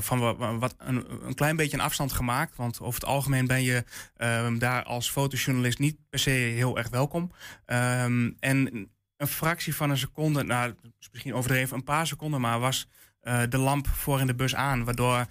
[0.00, 2.56] van wa- wat een, een klein beetje een afstand gemaakt.
[2.56, 3.84] Want over het algemeen ben je
[4.16, 7.30] ehm, daar als fotojournalist niet per se heel erg welkom.
[7.66, 10.74] Ehm, en een fractie van een seconde, nou,
[11.12, 12.88] misschien overdreven, een paar seconden maar, was
[13.48, 14.84] de lamp voor in de bus aan.
[14.84, 15.26] Waardoor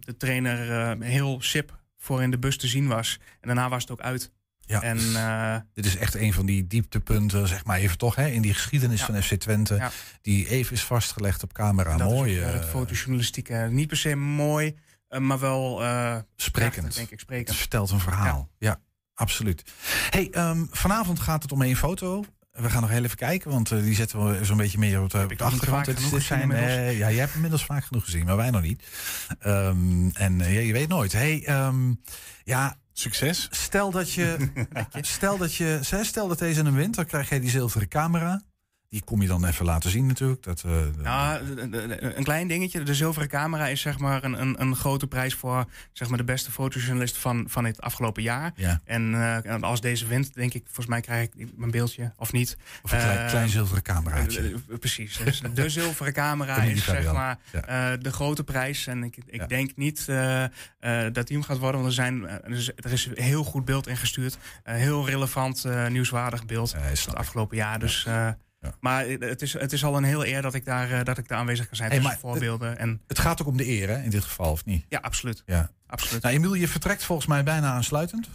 [0.00, 3.18] de trainer heel sip voor in de bus te zien was.
[3.40, 4.32] En daarna was het ook uit.
[4.68, 8.26] Ja, En, eh, dit is echt een van die dieptepunten, zeg maar even toch, hè,
[8.26, 9.06] in die geschiedenis Ja.
[9.06, 9.74] van FC Twente.
[9.74, 9.90] Ja.
[10.22, 11.96] Die even is vastgelegd op camera.
[11.96, 12.32] dat Mooi.
[12.32, 13.50] is ook, eh, eh, het fotojournalistiek.
[13.70, 14.76] niet per se mooi,
[15.18, 15.70] maar wel
[16.36, 16.72] Sprekend.
[16.74, 17.10] krachtig, denk ik.
[17.10, 17.56] Het Sprekend.
[17.56, 18.48] vertelt een verhaal.
[18.58, 18.80] Ja,
[19.14, 19.62] absoluut.
[20.10, 22.24] Hey, ehm, vanavond gaat het om één foto.
[22.60, 25.10] We gaan nog heel even kijken, want eh, die zetten we zo'n beetje meer op
[25.10, 25.60] de, op achtergrond.
[25.76, 26.72] vaak Dit is- genoeg dit gezien zijn, inmiddels?
[26.72, 28.82] eh, ja, jij hebt inmiddels vaak genoeg gezien, maar wij nog niet.
[29.40, 31.12] Ehm, en eh, ja, je weet nooit.
[31.12, 31.92] Hey, ehm,
[32.44, 33.48] ja, Succes.
[33.50, 34.36] Stel dat je,
[35.00, 38.42] stel dat je, stel dat deze een wint, dan krijg jij die zilveren camera.
[38.90, 40.42] Die kom je dan even laten zien natuurlijk.
[40.42, 41.40] Dat, eh, Ja,
[42.00, 42.82] een klein dingetje.
[42.82, 46.24] De zilveren camera is zeg maar een, een, een grote prijs voor zeg maar, de
[46.24, 48.52] beste fotojournalist van, van het afgelopen jaar.
[48.56, 48.80] Ja.
[48.84, 52.56] En eh, als deze wint, denk ik, volgens mij krijg ik mijn beeldje of niet.
[52.82, 54.40] Of een klein, Eh, klein zilveren cameraatje.
[54.40, 55.16] eh, eh, Precies.
[55.24, 57.92] Dus de zilveren camera is zeg maar Ja.
[57.92, 58.86] eh, de grote prijs.
[58.86, 59.46] En ik, ik Ja.
[59.46, 60.50] denk niet eh, eh,
[61.12, 61.80] dat die hem gaat worden.
[61.80, 62.34] Want er, zijn, eh,
[62.84, 64.38] er, is, heel goed beeld ingestuurd.
[64.62, 67.78] Heel relevant, eh, nieuwswaardig beeld Eh, het afgelopen jaar.
[67.78, 68.06] Dus,
[68.80, 71.28] Maar het is, het is al een heel eer dat ik daar, eh, dat ik
[71.28, 71.90] daar aanwezig kan zijn.
[71.90, 72.78] Hey, maar voorbeelden.
[72.78, 74.84] En, Het gaat ook om de eer, hè, in dit geval, of niet?
[74.88, 75.42] ja, absoluut.
[75.46, 75.70] Ja.
[75.86, 76.22] absoluut.
[76.22, 78.28] Nou, Emiel, je vertrekt volgens mij bijna aansluitend.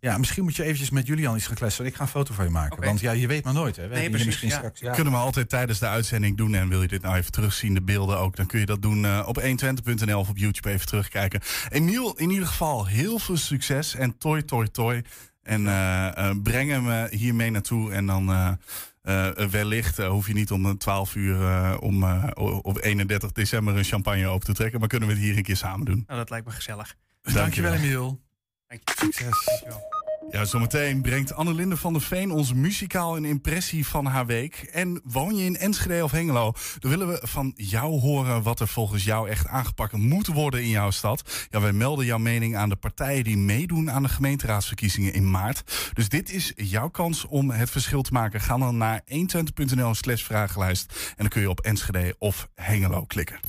[0.00, 1.86] Ja, misschien moet je eventjes met Julian iets gaan kletsen.
[1.86, 2.76] Ik ga een foto van je maken.
[2.76, 2.86] Oké.
[2.86, 3.76] Want ja, je weet maar nooit.
[3.76, 3.88] Hè.
[3.88, 4.56] We Nee, precies, misschien ja.
[4.56, 4.80] straks.
[4.80, 4.92] Ja.
[4.92, 6.54] Kunnen we altijd tijdens de uitzending doen.
[6.54, 9.04] En wil je dit nou even terugzien, de beelden ook, dan kun je dat doen
[9.04, 11.40] eh, op 120.nl of op YouTube even terugkijken.
[11.68, 15.02] Emiel, in ieder geval heel veel succes en toi, toi, toi.
[15.42, 17.92] En eh, eh, breng hem eh, hier mee naartoe.
[17.92, 18.58] En dan
[19.02, 22.24] eh, eh, wellicht eh, hoef je niet om eh, 12 uur om, eh,
[22.62, 24.78] op 31 december een champagne open te trekken.
[24.80, 26.04] Maar kunnen we het hier een keer samen doen.
[26.06, 26.94] Nou, dat lijkt me gezellig.
[27.22, 28.20] Dankjewel, Emiel.
[28.66, 28.94] Dank je.
[28.98, 29.44] Succes.
[29.44, 30.01] Dankjewel.
[30.30, 34.68] Ja, zometeen brengt Annelinde van der Veen ons muzikaal een impressie van haar week.
[34.72, 36.52] En woon je in Enschede of Hengelo?
[36.78, 40.68] Dan willen we van jou horen wat er volgens jou echt aangepakt moet worden in
[40.68, 41.46] jouw stad.
[41.50, 45.90] Ja, wij melden jouw mening aan de partijen die meedoen aan de gemeenteraadsverkiezingen in maart.
[45.94, 48.40] Dus dit is jouw kans om het verschil te maken.
[48.40, 50.92] Ga dan naar 120.nl slash vragenlijst.
[51.08, 53.40] En dan kun je op Enschede of Hengelo klikken.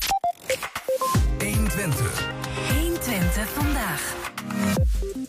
[1.38, 2.32] 120.
[2.70, 4.23] 120 vandaag.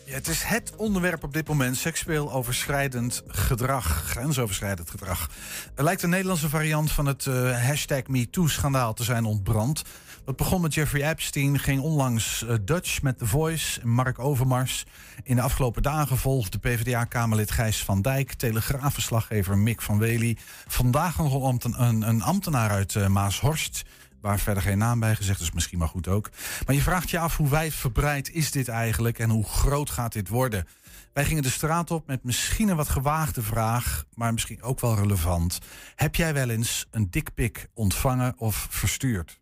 [0.05, 1.77] Het is het onderwerp op dit moment.
[1.77, 4.03] Seksueel overschrijdend gedrag.
[4.05, 5.29] Grensoverschrijdend gedrag.
[5.75, 9.83] Er lijkt een Nederlandse variant van het eh, hashtag MeToo-schandaal te zijn ontbrand.
[10.25, 14.85] Dat begon met Jeffrey Epstein, ging onlangs eh, Dutch met The Voice Mark Overmars.
[15.23, 20.37] In de afgelopen dagen volgde PvdA-kamerlid Gijs van Dijk, telegraafverslaggever Mick van Wely.
[20.67, 23.83] Vandaag nog een, een, een ambtenaar uit eh, Maashorst.
[24.25, 26.29] Waar verder geen naam bij gezegd is, misschien maar goed ook.
[26.65, 30.29] Maar je vraagt je af hoe wijdverbreid is dit eigenlijk en hoe groot gaat dit
[30.29, 30.67] worden?
[31.13, 34.95] Wij gingen de straat op met misschien een wat gewaagde vraag, maar misschien ook wel
[34.95, 35.59] relevant.
[35.95, 39.39] Heb jij wel eens een dikpik ontvangen of verstuurd?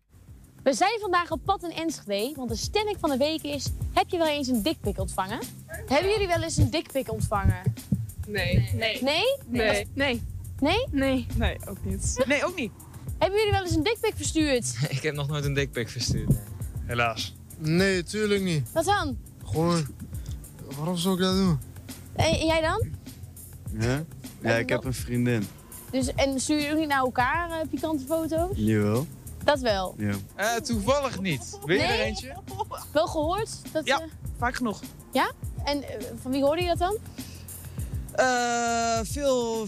[0.62, 3.70] We zijn vandaag op pad in Enschede, want de stelling van de week is...
[3.92, 5.38] heb je wel eens een dikpik ontvangen?
[5.66, 7.74] Hebben jullie wel eens een dikpik ontvangen?
[8.26, 8.70] Nee.
[8.74, 9.02] Nee?
[9.02, 9.24] Nee.
[9.46, 9.88] Nee.
[9.94, 10.22] Nee?
[10.60, 10.86] Nee?
[10.90, 11.26] Nee.
[11.36, 12.24] Nee, ook niet.
[12.26, 12.70] Nee, ook niet.
[13.18, 14.74] Hebben jullie wel eens een dikpik verstuurd?
[14.88, 16.30] Ik heb nog nooit een dikpik verstuurd.
[16.86, 17.34] Helaas.
[17.58, 18.72] Nee, tuurlijk niet.
[18.72, 19.16] Wat dan?
[19.44, 19.86] Gewoon,
[20.76, 21.58] waarom zou ik dat doen?
[22.12, 22.82] En jij dan?
[23.78, 24.04] Ja?
[24.40, 25.46] Ja, ik heb een vriendin.
[25.90, 28.50] Dus, en stuur je ook niet naar elkaar eh, pikante foto's?
[28.56, 29.06] Jawel.
[29.44, 29.94] Dat wel.
[29.98, 30.14] Ja.
[30.34, 31.58] Eh, toevallig niet.
[31.64, 31.92] Wil je Nee?
[31.92, 32.34] er eentje?
[32.92, 33.50] Wel gehoord?
[33.72, 34.06] Dat, Ja, eh,
[34.38, 34.80] vaak genoeg.
[35.12, 35.30] ja?
[35.64, 35.84] En
[36.22, 36.96] van wie hoorde je dat dan?
[38.12, 39.66] Eh, veel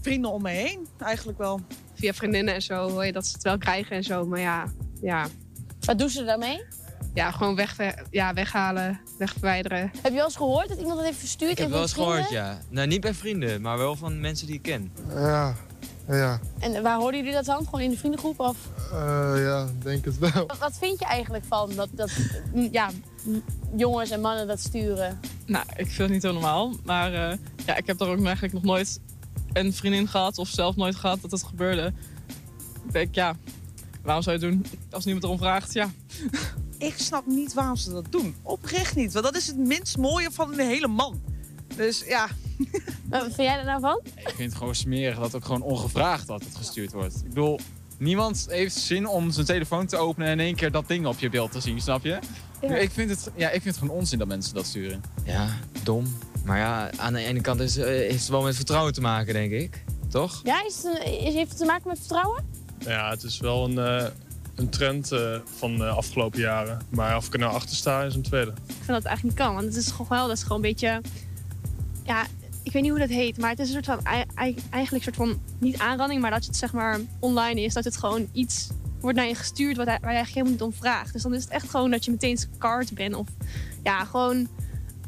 [0.00, 1.60] vrienden om me heen, eigenlijk wel.
[1.96, 4.26] Via vriendinnen en zo hoor je dat ze het wel krijgen en zo.
[4.26, 5.26] Maar ja, ja.
[5.80, 6.62] Wat doen ze daarmee?
[7.14, 7.76] Ja, gewoon weg,
[8.10, 9.78] ja, weghalen, wegverwijderen.
[9.78, 11.50] Heb je wel eens gehoord dat iemand dat heeft verstuurd?
[11.50, 12.58] Ik heb wel eens gehoord, ja.
[12.68, 14.92] Nou, niet bij vrienden, maar wel van mensen die ik ken.
[15.14, 15.54] Ja,
[16.08, 16.40] ja.
[16.58, 17.64] En waar hoorden jullie dat dan?
[17.64, 18.40] Gewoon in de vriendengroep?
[18.40, 18.56] Of?
[18.92, 20.46] Eh, ja, denk het wel.
[20.46, 22.10] Wat, wat vind je eigenlijk van dat, dat
[22.70, 22.90] ja,
[23.76, 25.20] jongens en mannen dat sturen?
[25.46, 26.72] Nou, ik vind het niet heel normaal.
[26.84, 29.00] Maar eh, ja, ik heb daar ook eigenlijk nog nooit
[29.56, 31.92] een vriendin gehad of zelf nooit gehad dat het gebeurde.
[32.86, 33.36] Ik denk, ja,
[34.02, 35.72] waarom zou je het doen als niemand erom vraagt?
[35.72, 35.90] Ja.
[36.78, 38.34] Ik snap niet waarom ze dat doen.
[38.42, 41.22] Oprecht niet, want dat is het minst mooie van een hele man.
[41.76, 42.28] Dus ja.
[43.10, 44.00] Wat vind jij er nou van?
[44.04, 47.16] Ik vind het gewoon smerig dat ook gewoon ongevraagd dat het gestuurd wordt.
[47.16, 47.60] Ik bedoel,
[47.98, 51.18] niemand heeft zin om zijn telefoon te openen en in één keer dat ding op
[51.18, 52.18] je beeld te zien, snap je?
[52.60, 52.76] Ja.
[52.76, 55.02] Ik, vind het, ja, ik vind het gewoon onzin dat mensen dat sturen.
[55.24, 55.48] Ja,
[55.82, 56.04] dom.
[56.46, 59.32] Maar ja, aan de ene kant is, eh, is het wel met vertrouwen te maken,
[59.32, 59.84] denk ik.
[60.08, 60.40] Toch?
[60.44, 62.44] Ja, is het, een- is, heeft het te maken met vertrouwen?
[62.78, 64.06] Ja, het is wel een, eh,
[64.54, 66.78] een trend eh, van de afgelopen jaren.
[66.88, 68.50] Maar of ik er nou achter sta, is een tweede.
[68.50, 69.54] Ik vind dat het eigenlijk niet kan.
[69.54, 71.00] Want het is gewoon wel, dat is gewoon een beetje...
[72.04, 72.26] Ja,
[72.62, 73.38] ik weet niet hoe dat heet.
[73.38, 76.20] Maar het is een soort van, ei- ei- eigenlijk een soort van, niet aanranding.
[76.20, 77.74] Maar dat het zeg maar online is.
[77.74, 78.68] Dat het gewoon iets
[79.00, 81.12] wordt naar je gestuurd wat, waar je eigenlijk helemaal niet om vraagt.
[81.12, 83.14] Dus dan is het echt gewoon dat je meteen scarred bent.
[83.14, 83.26] Of
[83.82, 84.48] ja, gewoon...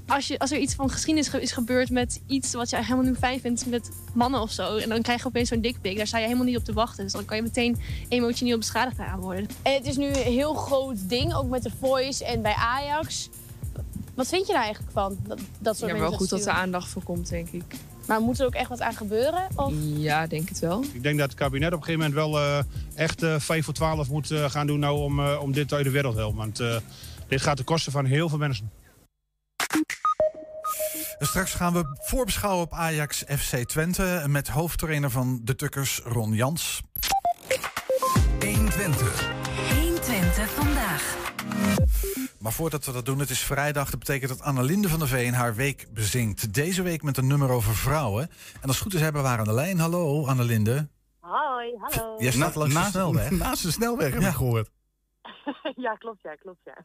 [0.08, 3.04] Als, je, als er iets van geschiedenis ge- is gebeurd met iets wat je helemaal
[3.04, 4.76] niet fijn vindt met mannen of zo.
[4.76, 5.96] En dan krijg je opeens zo'n dikpik.
[5.96, 7.04] Daar sta je helemaal niet op te wachten.
[7.04, 7.76] Dus dan kan je meteen
[8.08, 9.46] emotioneel beschadigd aan worden.
[9.62, 13.28] En het is nu een heel groot ding, ook met de Voice en bij Ajax.
[14.14, 15.18] Wat vind je daar eigenlijk van?
[15.26, 17.62] Dat, dat soort Ja, wel goed dat er aandacht voor komt, denk ik.
[18.06, 19.46] Maar moet er ook echt wat aan gebeuren?
[19.56, 19.72] Of?
[19.96, 20.84] Ja, denk het wel.
[20.92, 22.58] Ik denk dat het kabinet op een gegeven moment wel eh,
[22.94, 25.84] echt eh 5 voor 12 moet eh, gaan doen nou om, eh, om dit uit
[25.84, 26.38] de wereld te helpen.
[26.38, 26.76] Want eh,
[27.28, 28.70] dit gaat ten koste van heel veel mensen.
[31.18, 36.32] En straks gaan we voorbeschouwen op Ajax FC Twente met hoofdtrainer van de Tukkers Ron
[36.32, 36.82] Jans.
[38.40, 39.30] 120.
[39.74, 41.16] 120 vandaag.
[42.38, 43.90] Maar voordat we dat doen, het is vrijdag.
[43.90, 46.54] Dat betekent dat Annelinde van der Veen haar week bezingt.
[46.54, 48.22] Deze week met een nummer over vrouwen.
[48.60, 49.78] En als het goed is hebben we haar aan de lijn.
[49.78, 50.88] Hallo Annelinde.
[51.20, 52.14] Hoi, hallo.
[52.18, 53.30] Jij staat langs de snelweg.
[53.44, 54.70] Naast de snelweg heb ik gehoord.
[55.86, 56.84] ja, klopt, ja, klopt, ja.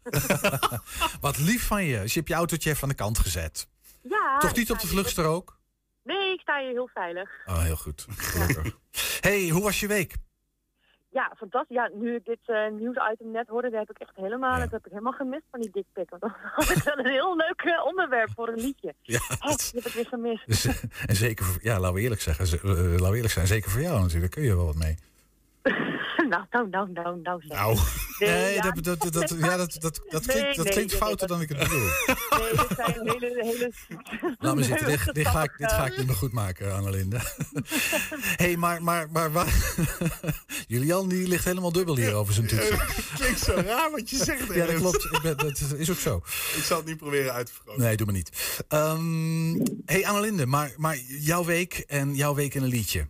[1.22, 2.00] Wat lief van je.
[2.00, 3.68] Dus je hebt je autootje even aan de kant gezet.
[4.04, 5.58] Ja Toch niet op de vluchtstrook?
[6.04, 7.30] Nee, ik sta hier heel veilig.
[7.46, 8.06] Oh, heel goed.
[8.10, 8.78] Gelukkig.
[9.28, 10.16] hey, hoe was je week?
[11.10, 11.76] Ja, fantastisch.
[11.76, 14.86] Ja, nu ik dit eh, nieuwsitem net hoorde, dat heb ik echt helemaal, dat heb
[14.86, 16.10] ik helemaal gemist van die dikpik.
[16.10, 18.94] Want dat ik wel een heel leuk eh, onderwerp voor een liedje.
[19.02, 20.48] Ja, Oh, die heb ik weer gemist.
[20.48, 23.48] Dus, eh, en zeker, voor, ja, laten we eerlijk zeggen, ze- laten we eerlijk zijn,
[23.48, 24.98] zeker voor jou natuurlijk, daar kun je wel wat mee.
[26.30, 27.42] nou, nou, nou, nou, nou.
[27.48, 27.58] zeg.
[27.58, 27.78] Nou,
[28.20, 28.62] nee, ja.
[28.62, 31.28] dat, dat, dat, ja, dat, dat, dat Nee, klinkt, dat nee, klinkt nee, fouter dat-
[31.28, 31.80] dan ik het bedoel.
[31.80, 33.72] Nee, dit zijn hele, hele...
[34.40, 37.18] Laat me zitten, dit, dit, ga ik, dit ga ik niet meer goed maken, Annelinde.
[37.18, 37.62] Hé,
[38.46, 39.76] hey, maar, maar, maar waar...
[40.68, 42.80] Julian die ligt helemaal dubbel hier over zijn toetsen.
[43.16, 44.54] Klinkt zo raar wat je zegt.
[44.54, 45.04] Ja, dat klopt.
[45.04, 46.16] Ik ben, dat is ook zo.
[46.56, 47.82] Ik zal het niet proberen uit te vergroten.
[47.82, 48.64] Nee, doe maar niet.
[48.68, 49.02] Ehm
[49.86, 53.08] hey Annelinde, maar, maar jouw week en jouw week in een liedje.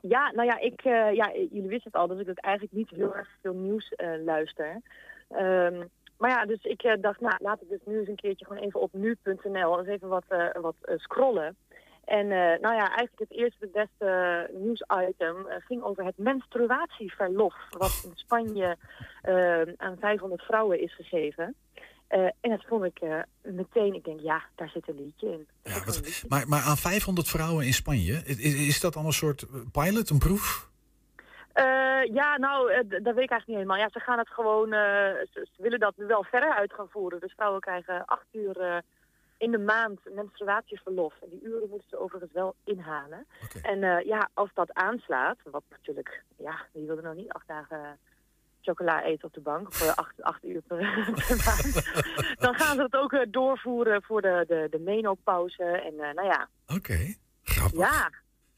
[0.00, 3.14] Ja, nou ja, ik, eh, ja, jullie wisten het al, dat ik eigenlijk niet heel
[3.14, 4.80] erg veel nieuws eh, luister.
[5.28, 5.84] Ehm,
[6.18, 8.62] maar ja, dus ik eh, dacht, nou, laat ik dus nu eens een keertje gewoon
[8.62, 10.24] even op nu.nl eens even wat,
[10.60, 11.56] wat scrollen.
[12.04, 12.28] En
[12.60, 18.76] nou ja, eigenlijk het eerste, het beste nieuwsitem ging over het menstruatieverlof, wat in Spanje
[19.76, 21.54] aan 500 vrouwen is gegeven.
[22.10, 25.48] Eh, en dat vond ik eh, meteen, ik denk, ja, daar zit een liedje in.
[25.62, 29.46] Ja, wat, maar, maar aan 500 vrouwen in Spanje, is, is dat dan een soort
[29.72, 30.70] pilot, een proef?
[31.52, 33.76] Eh, ja, nou, eh, dat weet ik eigenlijk niet helemaal.
[33.76, 34.80] Ja, ze gaan het gewoon, eh,
[35.32, 37.20] ze, ze willen dat wel verder uit gaan voeren.
[37.20, 38.76] Dus vrouwen krijgen acht uur eh,
[39.36, 41.14] in de maand menstruatieverlof.
[41.22, 43.26] En die uren moeten ze overigens wel inhalen.
[43.62, 47.98] En eh, ja, als dat aanslaat, wat natuurlijk, ja, wie wilde nou niet acht dagen
[48.62, 50.76] chocola eten op de bank, eh, acht, acht uur per,
[51.26, 51.74] per maand,
[52.44, 55.62] dan gaan ze het ook eh, doorvoeren voor de, de, de menopauze.
[55.62, 57.14] En eh, nou ja, Oké.
[57.76, 58.10] ja,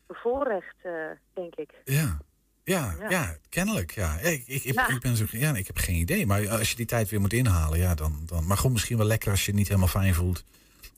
[0.06, 0.92] bevoorrecht, eh,
[1.34, 1.70] denk ik.
[1.84, 2.18] Ja.
[2.64, 3.10] Ja, Ja.
[3.10, 3.36] ja.
[3.48, 3.90] kennelijk.
[3.90, 4.18] Ja.
[4.18, 4.88] Ik, ik, ik, Ja.
[4.88, 6.26] ik ben zo, ja, ik heb geen idee.
[6.26, 8.46] Maar als je die tijd weer moet inhalen, ja, dan, dan.
[8.46, 10.44] Maar gewoon misschien wel lekker als je het niet helemaal fijn voelt.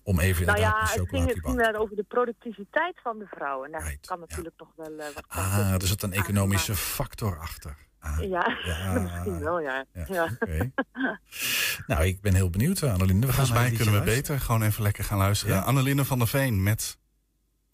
[0.04, 3.70] Om even Nou ja, het ging, het ging wel over de productiviteit van de vrouwen.
[3.70, 7.76] Nou, dat kan natuurlijk nog wel eh, wat Ah, er zit een economische factor achter.
[7.98, 8.92] Ah, Ja, ja.
[9.00, 9.84] misschien wel, ja.
[10.06, 10.28] ja.
[11.86, 13.26] Nou, ik ben heel benieuwd, eh, Annelinde.
[13.26, 15.54] We gaan Volgens mij kunnen we beter gewoon even lekker gaan luisteren.
[15.54, 15.60] Ja.
[15.62, 16.98] Annelinde van der Veen met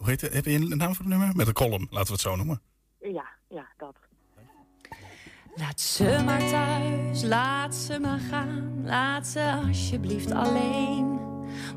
[0.00, 0.32] hoe heet het?
[0.32, 1.36] Heb je een naam voor het nummer?
[1.36, 2.62] Met een column, laten we het zo noemen.
[3.00, 3.96] Ja, ja, dat.
[5.54, 8.84] Laat ze maar thuis, laat ze maar gaan.
[8.84, 11.19] Laat ze alsjeblieft alleen.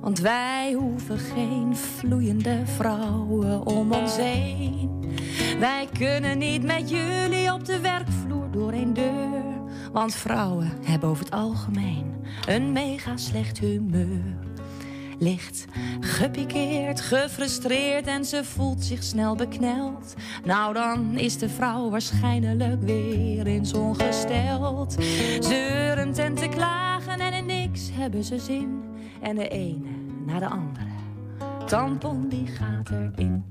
[0.01, 5.01] Want wij hoeven geen vloeiende vrouwen om ons heen.
[5.59, 9.43] Wij kunnen niet met jullie op de werkvloer door een deur.
[9.91, 12.13] Want vrouwen hebben over het algemeen
[12.47, 14.41] een mega slecht humeur.
[15.19, 15.65] Licht
[15.99, 20.13] gepikeerd, gefrustreerd en ze voelt zich snel bekneld.
[20.43, 24.95] Nou, dan is de vrouw waarschijnlijk weer in zo'n gesteld.
[25.39, 28.92] Zeurend en te klagen en in niks hebben ze zin.
[29.23, 29.89] En de ene
[30.25, 30.91] na de andere
[31.65, 33.43] tampon die gaat erin.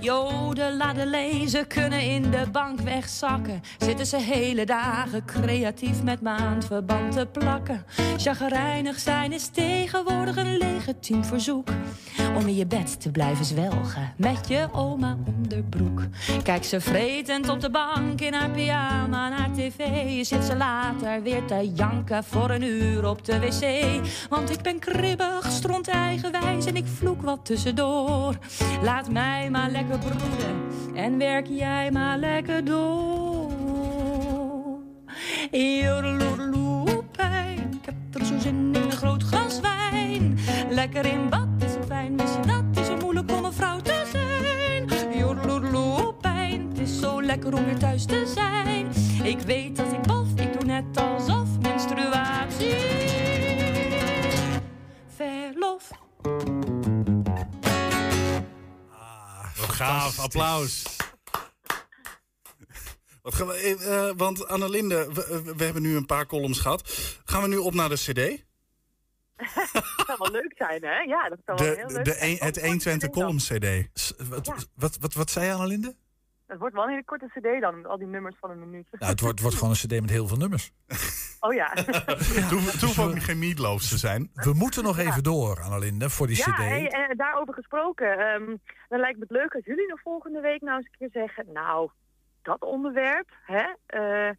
[0.00, 3.60] Joden laten lezen, kunnen in de bank wegzakken.
[3.78, 7.84] Zitten ze hele dagen creatief met maandverband te plakken.
[8.16, 11.68] Chagrijnig zijn is tegenwoordig een legitiem verzoek.
[12.38, 16.02] Om in je bed te blijven zwelgen met je oma onderbroek.
[16.42, 20.24] Kijk ze vretend op de bank in haar pyjama naar tv.
[20.24, 24.00] Zit ze later weer te janken voor een uur op de wc.
[24.28, 28.38] Want ik ben kribbig, stront eigenwijs en ik vloek wat tussendoor.
[28.82, 30.62] Laat mij maar lekker broeden
[30.94, 33.50] en werk jij maar lekker door.
[35.50, 37.78] Joedeloedeloe, pijn.
[37.80, 40.38] Ik heb er zo zin in een groot glas wijn.
[40.70, 41.47] Lekker in bad
[42.10, 42.64] mis je dat?
[42.82, 45.16] Is het moeilijk om een vrouw te zijn?
[45.18, 46.68] Joedeloedeloe, pijn.
[46.68, 48.86] Het is zo lekker om weer thuis te zijn.
[49.26, 52.74] Ik weet dat ik bof, ik doe net alsof menstruatie.
[55.16, 55.90] Verlof.
[59.60, 60.82] Wat gaaf, applaus.
[63.22, 66.58] Wat gaan we, eh, eh, want Annelinde, we, we- we hebben nu een paar columns
[66.60, 66.90] gehad.
[67.24, 68.46] Gaan we nu op naar de CD?
[69.72, 70.98] Dat zou wel leuk zijn, hè?
[70.98, 72.30] Ja, dat zou wel heel de, leuk de zijn.
[72.30, 73.88] een- het 120 column CD.
[74.28, 75.94] Wat, wat, wat, wat zei je, Annelinde?
[76.46, 78.86] Het wordt wel een hele korte cd dan, met al die nummers van een minuut.
[78.90, 80.72] Nou, het wordt, wordt gewoon een cd met heel veel nummers.
[81.40, 81.70] Oh ja.
[81.74, 84.30] Het hoeft het hoeft ook geen meatloafs te zijn.
[84.34, 86.56] We moeten nog even door, Annelinde, voor die ja, cd.
[86.56, 88.18] hey, en daarover gesproken.
[88.18, 88.56] ehm,
[88.88, 91.52] dan lijkt me het leuk als jullie nog volgende week nou eens een keer zeggen...
[91.52, 91.90] Nou,
[92.42, 93.64] dat onderwerp, hè?
[93.86, 94.30] eh,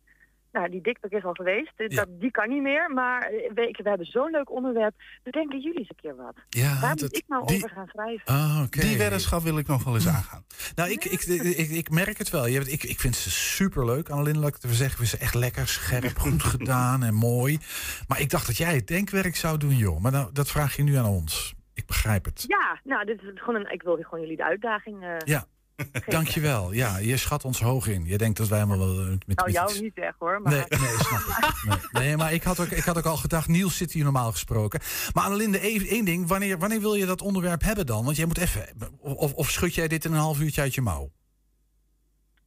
[0.59, 1.71] nou, die dikpik is al geweest.
[1.75, 2.91] eh, Dat, die kan niet meer.
[2.93, 4.95] Maar eh, we, we hebben zo'n leuk onderwerp.
[5.23, 6.33] Bedenken jullie eens een keer wat.
[6.49, 8.25] Ja, Daar dat- moet ik nou die- over gaan schrijven.
[8.25, 8.63] Ah.
[8.69, 10.43] Die weddenschap wil ik nog wel eens aangaan.
[10.75, 12.47] Nou, ik, ik, ik, ik merk het wel.
[12.47, 14.09] Je hebt, ik, ik vind ze super leuk.
[14.09, 14.99] Annelien, laat ik het zeggen.
[14.99, 17.59] We zijn echt lekker scherp, goed gedaan en mooi.
[18.07, 19.99] Maar ik dacht dat jij het denkwerk zou doen, joh.
[20.01, 21.53] Maar nou, dat vraag je nu aan ons.
[21.73, 22.43] Ik begrijp het.
[22.47, 25.45] Ja, nou, dit is gewoon een, ik wil gewoon jullie de uitdaging eh Ja,
[26.05, 26.73] dankjewel.
[26.73, 28.05] Ja, je schat ons hoog in.
[28.05, 30.41] Je denkt dat wij allemaal wel eh, met, met Nou, jou niet echt hoor.
[30.41, 30.51] Maar...
[30.51, 31.91] Nee, nee, snap ik.
[31.91, 34.31] Nee, nee, maar ik had, ook, ik had ook al gedacht, Niels zit hier normaal
[34.31, 34.79] gesproken.
[35.13, 36.27] Maar Annelinde, één één ding.
[36.27, 38.05] Wanneer, wanneer wil je dat onderwerp hebben dan?
[38.05, 38.67] Want jij moet even...
[38.99, 41.11] Of, of schud jij dit in een half uurtje uit je mouw?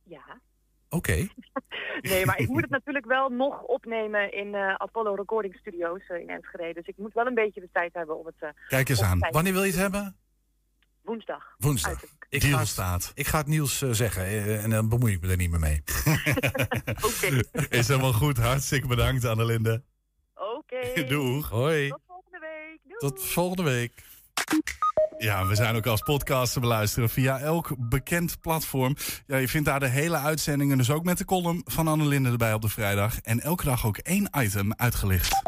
[0.03, 0.41] Ja.
[0.89, 1.27] Oké.
[2.03, 6.21] Nee, maar ik moet het natuurlijk wel nog opnemen in eh, Apollo Recording Studios eh,
[6.21, 6.73] in Enschede.
[6.75, 9.19] Dus ik moet wel een beetje de tijd hebben om het eh, Kijk eens aan.
[9.31, 10.17] Wanneer wil je het hebben?
[11.03, 11.55] Woensdag.
[11.59, 12.03] Woensdag.
[12.29, 15.29] Ik ga, het, ik ga het Niels eh, zeggen eh, en dan bemoei ik me
[15.29, 15.83] er niet meer mee.
[17.79, 18.37] Is helemaal goed.
[18.37, 19.83] Hartstikke bedankt, Annelinde.
[20.35, 21.05] Oké.
[21.09, 21.49] Doeg.
[21.49, 21.89] Hoi.
[21.89, 22.79] Tot volgende week.
[22.83, 22.99] Doei.
[22.99, 24.05] Tot volgende week.
[25.19, 28.97] Ja, we zijn ook als podcast te beluisteren via elk bekend platform.
[29.27, 32.53] Ja, je vindt daar de hele uitzendingen, dus ook met de column van Annelinde erbij
[32.53, 33.21] op de vrijdag.
[33.21, 35.43] En elke dag ook één item uitgelicht.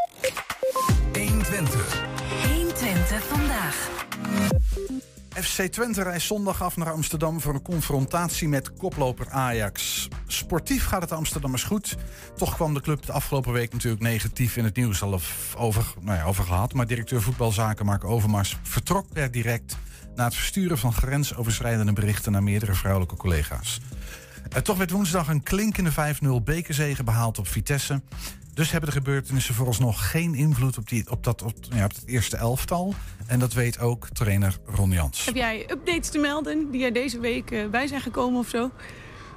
[1.12, 2.02] 120.
[2.46, 3.90] 120 vandaag.
[5.34, 10.08] FC Twente reist zondag af naar Amsterdam voor een confrontatie met koploper Ajax.
[10.26, 11.96] Sportief gaat het Amsterdammers goed.
[12.36, 15.20] Toch kwam de club de afgelopen week natuurlijk negatief in het nieuws al
[15.56, 16.72] over, nou ja, over gehad.
[16.72, 19.76] Maar directeur voetbalzaken Mark Overmars vertrok per direct
[20.14, 23.80] na het versturen van grensoverschrijdende berichten naar meerdere vrouwelijke collega's.
[24.62, 25.94] Toch werd woensdag een klinkende 5-0
[26.44, 28.02] bekerzege behaald op Vitesse.
[28.54, 32.06] Dus hebben de gebeurtenissen vooralsnog geen invloed op, die, op, dat, op, ja, op het
[32.06, 32.94] eerste elftal.
[33.26, 35.24] En dat weet ook trainer Ron Jans.
[35.24, 38.70] Heb jij updates te melden die er deze week eh, bij zijn gekomen of zo?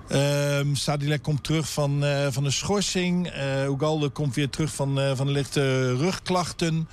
[0.08, 3.28] Ehm Sadilek komt terug van, eh, van de schorsing.
[3.28, 6.88] Eh Ugalde komt weer terug van, eh, van de lichte rugklachten.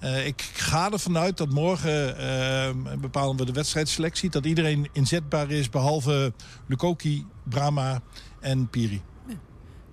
[0.00, 4.30] Eh, ik ga ervan uit dat morgen eh, bepalen we de wedstrijdselectie.
[4.30, 6.32] Dat iedereen inzetbaar is, behalve
[6.66, 8.00] Lukoki, Brahma
[8.40, 9.02] en Piri.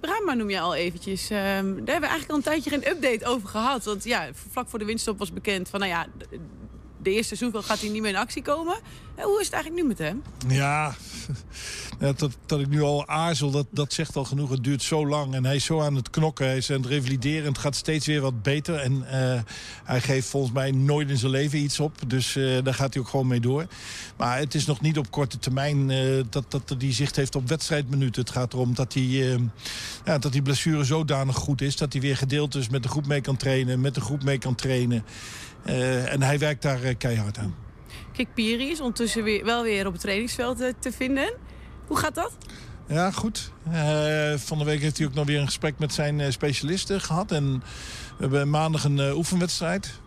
[0.07, 1.29] Brahma noem je al eventjes.
[1.29, 3.83] Ehm, daar hebben we eigenlijk al een tijdje geen update over gehad.
[3.83, 5.79] Want ja, vlak voor de winststop was bekend van...
[5.79, 6.07] nou ja,
[7.07, 8.79] de eerste seizoen gaat hij niet meer in actie komen.
[9.15, 10.23] Hoe is het eigenlijk nu met hem?
[11.99, 14.49] Ja, dat, dat ik nu al aarzel, dat, dat zegt al genoeg.
[14.49, 16.45] Het duurt zo lang en hij is zo aan het knokken.
[16.45, 17.47] Hij is aan het revalideren.
[17.47, 18.75] Het gaat steeds weer wat beter.
[18.75, 19.41] En eh,
[19.83, 21.93] hij geeft volgens mij nooit in zijn leven iets op.
[22.07, 23.65] Dus eh, daar gaat hij ook gewoon mee door.
[24.17, 27.47] Maar het is nog niet op korte termijn eh, dat, dat hij zicht heeft op
[27.47, 28.21] wedstrijdminuten.
[28.21, 29.39] Het gaat erom dat hij,
[30.05, 31.75] ja, dat die blessure zodanig goed is...
[31.75, 33.81] dat hij weer gedeeld is met de groep mee kan trainen.
[33.81, 35.03] Met de groep mee kan trainen.
[35.63, 37.55] Eh, en hij werkt daar eh, keihard aan.
[38.13, 41.33] Kik Piri is ondertussen weer, wel weer op het trainingsveld eh, te vinden.
[41.87, 42.31] Hoe gaat dat?
[42.87, 43.51] Ja, goed.
[43.71, 47.31] Eh, van de week heeft hij ook nog weer een gesprek met zijn specialisten gehad.
[47.31, 47.63] En
[48.17, 49.99] we hebben maandag een oefenwedstrijd.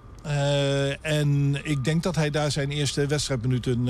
[1.02, 3.88] En ik denk dat hij daar zijn eerste wedstrijdminuten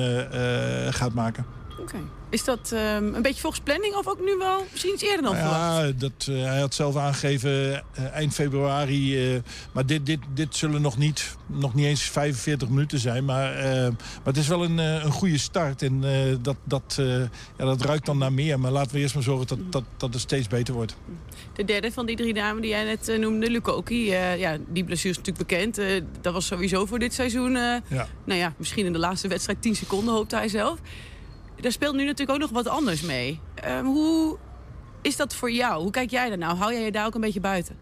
[0.93, 1.47] gaat maken.
[1.81, 1.97] Oké.
[2.31, 5.35] Is dat ehm, een beetje volgens planning of ook nu wel misschien iets eerder dan
[5.35, 5.57] verwacht?
[5.57, 9.35] Ja, dat, eh, hij had zelf aangegeven eh, eind februari.
[9.35, 9.41] eh,
[9.72, 13.24] maar dit, dit, dit zullen nog niet, nog niet eens 45 minuten zijn.
[13.24, 15.83] Maar, maar het is wel een, een goede start.
[15.83, 16.05] En
[16.43, 16.95] dat, dat,
[17.59, 18.61] ja, dat ruikt dan naar meer.
[18.61, 20.97] Maar laten we eerst maar zorgen dat, dat, dat het steeds beter wordt.
[21.53, 24.11] De derde van die drie dames die jij net noemde, Lukoki.
[24.11, 25.81] ja, die blessure is natuurlijk bekend.
[26.20, 27.53] Dat was sowieso voor dit seizoen.
[27.53, 28.09] Ja.
[28.24, 30.78] Nou ja, misschien in de laatste wedstrijd 10 seconden, hoopte hij zelf.
[31.61, 33.41] Daar speelt nu natuurlijk ook nog wat anders mee.
[33.55, 34.37] Ehm, hoe
[35.03, 35.83] is dat voor jou?
[35.83, 36.57] Hoe kijk jij daar nou?
[36.57, 37.77] Hou jij je daar ook een beetje buiten?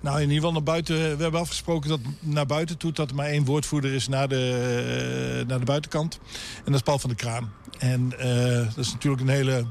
[0.00, 0.96] Nou, in ieder geval naar buiten.
[1.16, 5.48] We hebben afgesproken dat naar buiten toe dat maar één woordvoerder is naar de, eh,
[5.48, 6.18] naar de buitenkant.
[6.56, 7.52] En dat is Paul van der Kraan.
[7.78, 9.64] En eh, dat is natuurlijk een hele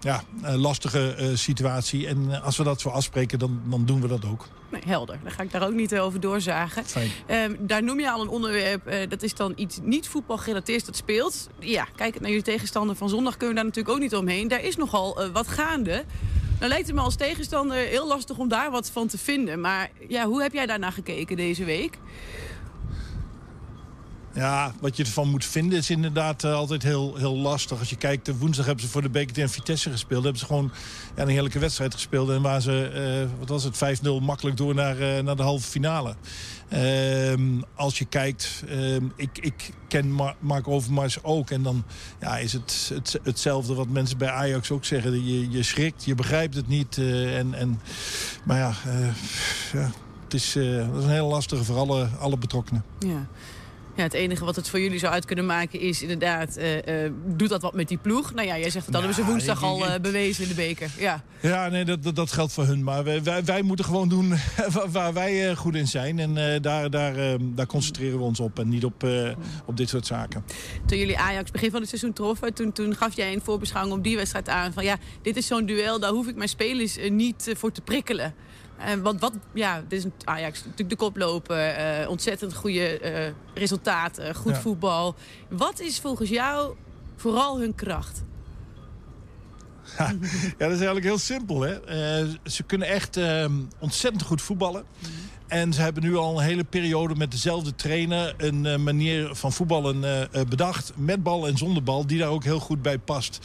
[0.00, 2.06] ja, eh, lastige eh, situatie.
[2.06, 4.48] En als we dat zo afspreken, dan, dan doen we dat ook.
[4.70, 5.18] Nee, helder.
[5.22, 6.84] Daar ga ik daar ook niet over doorzagen.
[7.26, 9.10] Ehm, daar noem je al een onderwerp.
[9.10, 11.48] dat is dan iets niet voetbalgerelateerd dat speelt.
[11.58, 14.48] Ja, kijk naar jullie tegenstander van zondag kunnen we daar natuurlijk ook niet omheen.
[14.48, 16.04] Daar is nogal wat gaande.
[16.58, 19.60] Nou lijkt het me als tegenstander heel lastig om daar wat van te vinden.
[19.60, 21.98] Maar ja, hoe heb jij daarnaar gekeken deze week?
[24.34, 27.78] Ja, wat je ervan moet vinden is inderdaad eh, altijd heel, heel lastig.
[27.78, 30.22] Als je kijkt, eh, woensdag hebben ze voor de beker tegen Vitesse gespeeld.
[30.22, 30.72] hebben ze gewoon
[31.14, 32.30] een heerlijke wedstrijd gespeeld.
[32.30, 36.14] En waar ze, eh, wat was het, 5-0 makkelijk door naar, naar de halve finale.
[36.68, 41.50] Ehm, als je kijkt, ehm, ik, ik ken Mar Mark Overmars ook.
[41.50, 41.84] En dan
[42.20, 45.24] ja, is het, het hetzelfde wat mensen bij Ajax ook zeggen.
[45.24, 46.98] Je, je schrikt, je begrijpt het niet.
[46.98, 47.80] en, en,
[48.44, 48.74] maar ja,
[49.72, 49.90] ja
[50.24, 52.84] het is, dat is een hele lastige voor alle, alle betrokkenen.
[52.98, 53.28] Ja.
[53.96, 56.56] Ja, het enige wat het voor jullie zou uit kunnen maken is inderdaad...
[56.56, 58.34] eh, eh, doet dat wat met die ploeg?
[58.34, 60.90] Nou ja, jij zegt dat hadden we ze woensdag al eh, bewezen in de beker.
[60.98, 61.22] Ja.
[61.42, 62.82] Ja, nee, dat, dat, dat geldt voor hun.
[62.84, 64.34] Maar wij, wij, wij moeten gewoon doen
[64.92, 66.18] waar- wij goed in zijn.
[66.18, 68.58] En daar, daar, eh, daar concentreren we ons op.
[68.58, 69.06] En niet op,
[69.66, 70.44] op dit soort zaken.
[70.86, 72.54] Toen jullie Ajax begin van het seizoen troffen...
[72.54, 74.72] Toen, toen gaf jij in voorbeschouwing op die wedstrijd aan...
[74.72, 78.34] van ja, dit is zo'n duel, daar hoef ik mijn spelers niet voor te prikkelen.
[78.84, 84.34] En want wat, ja, dit is Ajax natuurlijk de koploper, eh ontzettend goede eh, resultaten,
[84.34, 84.60] goed Ja.
[84.60, 85.14] voetbal.
[85.48, 86.74] Wat is volgens jou
[87.16, 88.22] vooral hun kracht?
[89.98, 90.06] Ja,
[90.58, 91.60] dat is eigenlijk heel simpel.
[91.60, 91.80] Hè?
[91.80, 93.46] Eh, ze kunnen echt eh,
[93.78, 94.84] ontzettend goed voetballen.
[95.52, 98.34] En ze hebben nu al een hele periode met dezelfde trainer...
[98.36, 100.92] een eh, manier van voetballen eh, eh, bedacht.
[100.96, 102.06] Met bal en zonder bal.
[102.06, 103.38] Die daar ook heel goed bij past.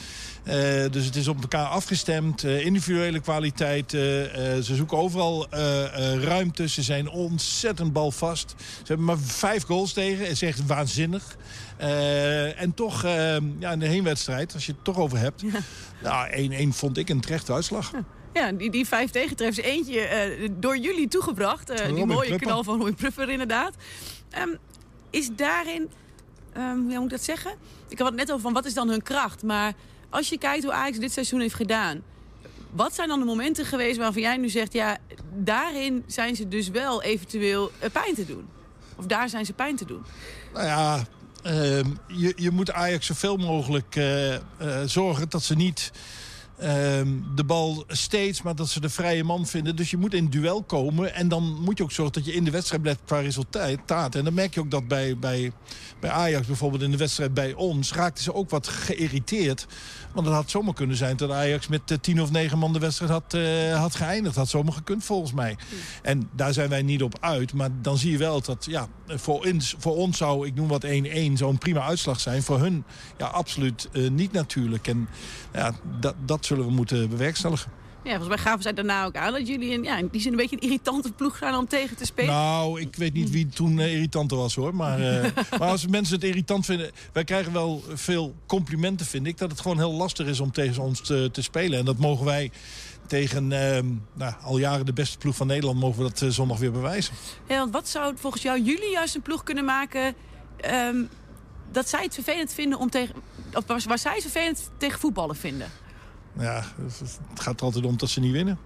[0.92, 2.44] Dus het is op elkaar afgestemd.
[2.44, 3.92] individuele kwaliteit.
[3.92, 5.48] ze zoeken overal
[6.22, 6.68] ruimte.
[6.68, 8.56] Ze zijn ontzettend balvast.
[8.58, 10.20] Ze hebben maar vijf goals tegen.
[10.20, 11.38] Het is echt waanzinnig.
[12.58, 13.04] En toch,
[13.60, 15.44] ja, in de heenwedstrijd, als je het toch over hebt...
[16.04, 17.92] Nou, 1-1 vond ik een terechte uitslag.
[17.92, 18.04] Ja,
[18.58, 19.66] die, die vijf tegentreffers.
[19.66, 21.70] Eentje eh, door jullie toegebracht.
[21.70, 22.48] eh, die mooie Prupper.
[22.48, 23.74] knal van Roy Pruffer inderdaad.
[24.30, 24.50] Ehm,
[25.10, 25.90] is daarin,
[26.54, 27.52] ehm, hoe moet ik dat zeggen?
[27.90, 29.44] Ik had het net over van wat is dan hun kracht.
[29.44, 29.74] Maar
[30.10, 32.02] als je kijkt hoe Ajax dit seizoen heeft gedaan.
[32.72, 34.74] Wat zijn dan de momenten geweest waarvan jij nu zegt...
[34.74, 34.98] ja,
[35.36, 38.48] daarin zijn ze dus wel eventueel eh, pijn te doen?
[38.96, 40.04] Of daar zijn ze pijn te doen?
[40.54, 41.06] Nou ja,
[41.44, 44.00] ehm, je, je moet Ajax zoveel mogelijk
[44.86, 45.92] zorgen dat ze niet
[46.58, 49.76] ehm, de bal steeds, maar dat ze de vrije man vinden.
[49.76, 52.44] Dus je moet in duel komen en dan moet je ook zorgen dat je in
[52.44, 54.16] de wedstrijd blijft qua resultaat.
[54.16, 55.52] En dan merk je ook dat bij, bij,
[56.00, 59.68] bij Ajax bijvoorbeeld in de wedstrijd bij ons raakten ze ook wat geïrriteerd.
[60.14, 62.80] Want het had zomaar kunnen zijn dat Ajax met eh, tien of negen man de
[62.80, 64.36] wedstrijd had, eh, had geëindigd.
[64.36, 65.58] Had zomaar gekund volgens mij.
[66.02, 67.54] En daar zijn wij niet op uit.
[67.54, 70.86] Maar dan zie je wel dat ja, voor, ons, voor ons zou, ik noem wat
[70.86, 70.90] 1-1,
[71.34, 72.44] zo'n prima uitslag zijn.
[72.44, 72.84] Voor hun
[73.18, 74.88] ja, absoluut eh, niet natuurlijk.
[74.88, 75.10] En
[75.54, 77.72] ja, dat, dat zullen we moeten bewerkstelligen.
[78.04, 80.32] Ja, volgens mij gaven zij daarna ook aan dat jullie in, ja, in die zin
[80.32, 82.34] een beetje een irritante ploeg zijn om tegen te spelen.
[82.34, 84.76] Nou, ik weet niet wie toen eh, irritanter was hoor.
[84.76, 86.92] Maar, eh, maar als mensen het irritant vinden...
[87.14, 89.38] Wij krijgen wel veel complimenten, vind ik.
[89.38, 91.80] Dat het gewoon heel lastig is om tegen ons te, te spelen.
[91.80, 92.52] En dat mogen wij
[93.08, 93.84] tegen eh,
[94.14, 95.80] nou, al jaren de beste ploeg van Nederland...
[95.80, 97.14] mogen we dat eh, zondag weer bewijzen.
[97.48, 100.16] Ja, want wat zou volgens jou jullie juist een ploeg kunnen maken
[100.58, 101.04] ehm,
[101.72, 103.16] dat zij het vervelend vinden om tegen...
[103.54, 105.72] Of waar, waar zij het vervelend tegen voetballen vinden.
[106.40, 106.64] Ja,
[107.30, 108.60] het gaat er altijd om dat ze niet winnen.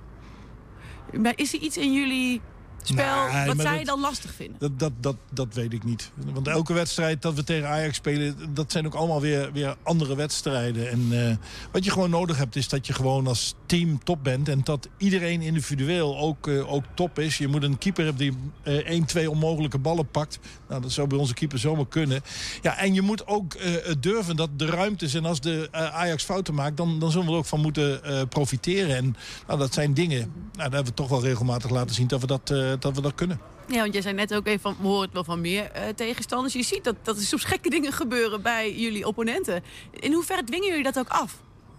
[1.20, 2.42] Maar is er iets in jullie
[2.88, 4.58] spel Nee, wat zij dat- dan lastig vinden?
[4.60, 6.12] Dat, dat, dat, dat weet ik niet.
[6.34, 8.36] Want elke wedstrijd dat we tegen Ajax spelen...
[8.54, 10.90] dat zijn ook allemaal weer, weer andere wedstrijden.
[10.90, 11.36] En eh,
[11.72, 14.50] wat je gewoon nodig hebt is dat je gewoon als team top bent...
[14.50, 17.38] en dat iedereen individueel ook, eh, ook top is.
[17.38, 20.40] Je moet een keeper hebben die eh 1, 2 onmogelijke ballen pakt.
[20.70, 22.22] Nou, dat zou bij onze keeper zomaar kunnen.
[22.62, 23.58] Ja, en je moet ook
[24.00, 25.14] durven dat de ruimtes...
[25.14, 28.96] en als de Ajax fouten maakt, dan, dan zullen we er ook van moeten profiteren.
[28.96, 29.16] En
[29.48, 30.20] nou, dat zijn dingen...
[30.20, 33.16] Nou, daar hebben we toch wel regelmatig laten zien dat we dat, dat, we dat
[33.16, 33.40] kunnen.
[33.68, 35.84] Ja, want jij zei net ook even van, we horen het wel van meer eh,
[35.96, 36.54] tegenstanders.
[36.54, 39.64] Je ziet dat, dat er soms gekke dingen gebeuren bij jullie opponenten.
[40.00, 41.38] In hoeverre dwingen jullie dat ook af?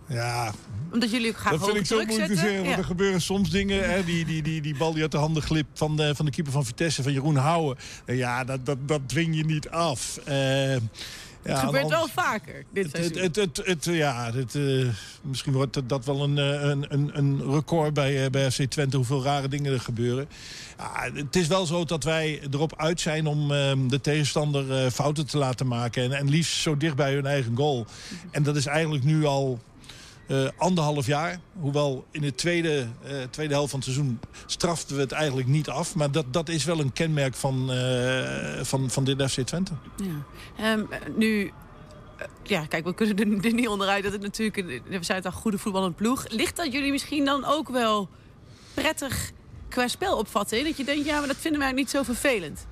[0.08, 0.52] Ja,
[0.92, 2.36] Omdat jullie ook graag dat vind ik zo moeilijk te zetten?
[2.44, 2.56] zeggen.
[2.62, 2.76] Want Ja.
[2.78, 3.90] er gebeuren soms dingen.
[3.90, 6.30] Hè, die, die, die, die bal die uit de handen glipt van de, van de
[6.30, 7.76] keeper van Vitesse, van Jeroen Houwen.
[8.04, 10.18] Eh, Ja, dat, dat, dat dwing je niet af.
[10.24, 10.78] Eh, ja,
[11.42, 13.22] Het gebeurt wel vaker dit het, seizoen.
[13.22, 14.86] het, het, ja, eh,
[15.22, 18.96] misschien wordt dat- wel een, eh, een, een, een record bij, eh, bij FC Twente,
[18.96, 20.28] hoeveel rare dingen er gebeuren.
[20.78, 25.26] Ja, het is wel zo dat wij erop uit zijn om eh, de tegenstander fouten
[25.26, 26.02] te laten maken.
[26.02, 27.86] En, en liefst zo dicht bij hun eigen goal.
[28.30, 29.60] En dat is eigenlijk nu al
[30.26, 31.40] eh, anderhalf jaar.
[31.60, 35.68] Hoewel in de tweede, eh, tweede helft van het seizoen straften we het eigenlijk niet
[35.68, 35.94] af.
[35.94, 39.72] Maar dat, dat is wel een kenmerk van, eh, van, van dit FC Twente.
[39.96, 40.24] Ja.
[40.56, 40.84] Ehm,
[41.16, 41.52] nu,
[42.42, 44.82] ja, kijk, we kunnen er, niet onderuit dat het natuurlijk...
[44.88, 46.28] We zijn het al goede voetballende ploeg.
[46.28, 48.08] Ligt dat jullie misschien dan ook wel
[48.74, 49.30] prettig
[49.68, 50.64] qua spel opvatten?
[50.64, 52.66] Dat je denkt, ja, maar dat vinden wij niet zo vervelend.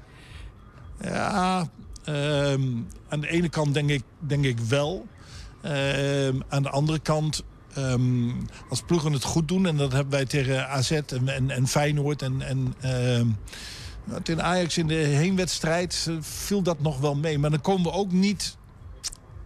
[1.00, 1.70] Ja,
[2.04, 2.62] ehm,
[3.08, 5.06] aan de ene kant denk ik, denk ik wel.
[5.62, 7.44] Ehm, aan de andere kant,
[7.74, 8.30] ehm,
[8.68, 9.66] als ploegen het goed doen...
[9.66, 12.42] en dat hebben wij tegen AZ en, en, en Feyenoord en...
[12.42, 12.74] en
[14.04, 17.38] nou, tegen Ajax in de heenwedstrijd eh, viel dat nog wel mee.
[17.38, 18.56] Maar dan komen we ook niet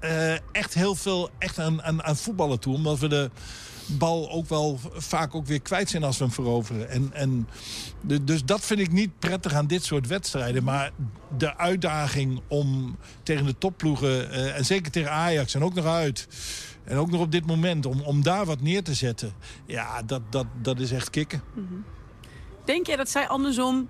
[0.01, 2.75] eh, echt heel veel echt aan, aan, aan voetballen toe.
[2.75, 3.31] Omdat we de
[3.87, 6.89] bal ook wel vaak ook weer kwijt zijn als we hem veroveren.
[6.89, 7.49] En, en
[8.23, 10.65] dus dat vind ik niet prettig aan dit soort wedstrijden.
[10.65, 10.91] Maar
[11.37, 16.29] de uitdaging om tegen de topploegen, eh, en zeker tegen Ajax en ook nog uit...
[16.85, 19.33] en ook nog op dit moment, om, om daar wat neer te zetten...
[19.67, 21.43] ja, dat, dat, dat is echt kicken.
[22.65, 23.89] Denk jij dat zij andersom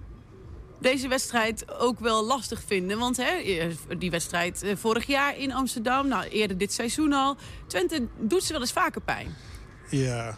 [0.80, 2.99] deze wedstrijd ook wel lastig vinden?
[2.99, 3.30] Want hè,
[3.99, 7.36] die wedstrijd eh, vorig jaar in Amsterdam, nou eerder dit seizoen al.
[7.66, 9.34] Twente doet ze wel eens vaker pijn.
[9.91, 10.37] Ja.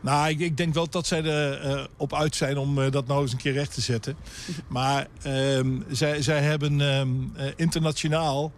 [0.00, 3.06] Nou, ik, ik denk wel dat zij er eh, op uit zijn om eh, dat
[3.06, 4.16] nou eens een keer recht te zetten.
[4.68, 8.52] Maar ehm, zij, zij hebben ehm, eh, internationaal...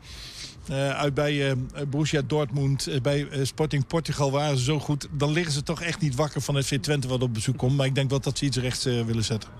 [0.69, 1.57] eh, uit bij eh,
[1.89, 5.09] Borussia Dortmund, bij eh, Sporting Portugal waren ze zo goed.
[5.11, 7.77] Dan liggen ze toch echt niet wakker van FC Twente wat op bezoek komt.
[7.77, 9.51] Maar ik denk wel dat ze iets rechts willen zetten.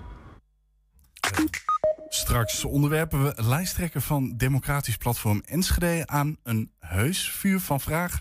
[2.09, 8.19] Straks onderwerpen we lijsttrekker van Democratisch Platform Enschede aan een heus vuur van vragen.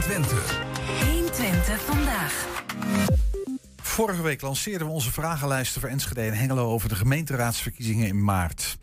[0.00, 0.60] 120.
[1.04, 2.46] 120 vandaag.
[3.82, 8.78] Vorige week lanceerden we onze vragenlijsten voor Enschede en Hengelo over de gemeenteraadsverkiezingen in maart.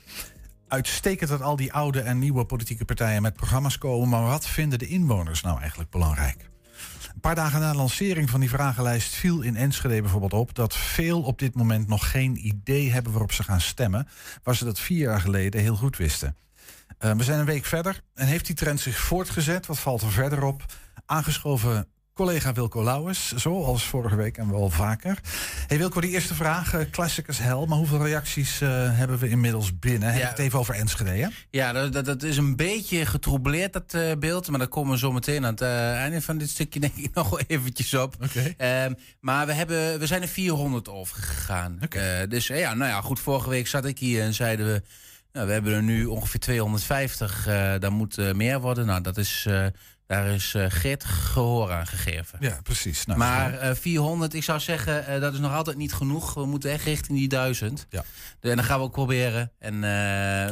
[0.67, 4.79] Uitstekend dat al die oude en nieuwe politieke partijen met programma's komen, maar wat vinden
[4.79, 6.49] de inwoners nou eigenlijk belangrijk?
[7.13, 10.75] Een paar dagen na de lancering van die vragenlijst viel in Enschede bijvoorbeeld op dat
[10.75, 14.07] veel op dit moment nog geen idee hebben waarop ze gaan stemmen,
[14.43, 16.35] waar ze dat vier jaar geleden heel goed wisten.
[16.97, 19.65] Eh, we zijn een week verder en heeft die trend zich voortgezet?
[19.65, 20.65] Wat valt er verder op?
[21.09, 25.19] Aangeschoven collega Wilco Lauwers, zoals vorige week en wel vaker.
[25.67, 29.79] Hey Wilco, die eerste vraag, eh, classicus hell, maar hoeveel reacties eh, hebben we inmiddels
[29.79, 30.09] binnen?
[30.09, 30.23] Heb Ja.
[30.23, 31.27] ik het even over Enschede, hè?
[31.49, 34.49] Ja, dat, dat, dat is een beetje getroubleerd, dat eh, beeld.
[34.49, 37.29] Maar daar komen we zo meteen aan het einde van dit stukje denk ik nog
[37.29, 38.15] wel eventjes op.
[38.57, 41.79] Ehm, maar we, hebben, we zijn er 400 overgegaan.
[41.89, 44.81] Eh, dus eh, ja, nou ja, goed, vorige week zat ik hier en zeiden we...
[45.31, 48.85] Nou, we hebben er nu ongeveer 250, eh daar moet meer worden.
[48.85, 49.47] Nou, dat is,
[50.07, 52.37] daar is eh Geert gehoor aan gegeven.
[52.41, 53.05] Ja, precies.
[53.05, 56.33] Nou, maar eh, 400, ik zou zeggen, eh, dat is nog altijd niet genoeg.
[56.33, 57.85] We moeten echt richting die 1000.
[57.89, 58.03] Ja.
[58.39, 59.51] En dat gaan we ook proberen.
[59.59, 59.81] En eh,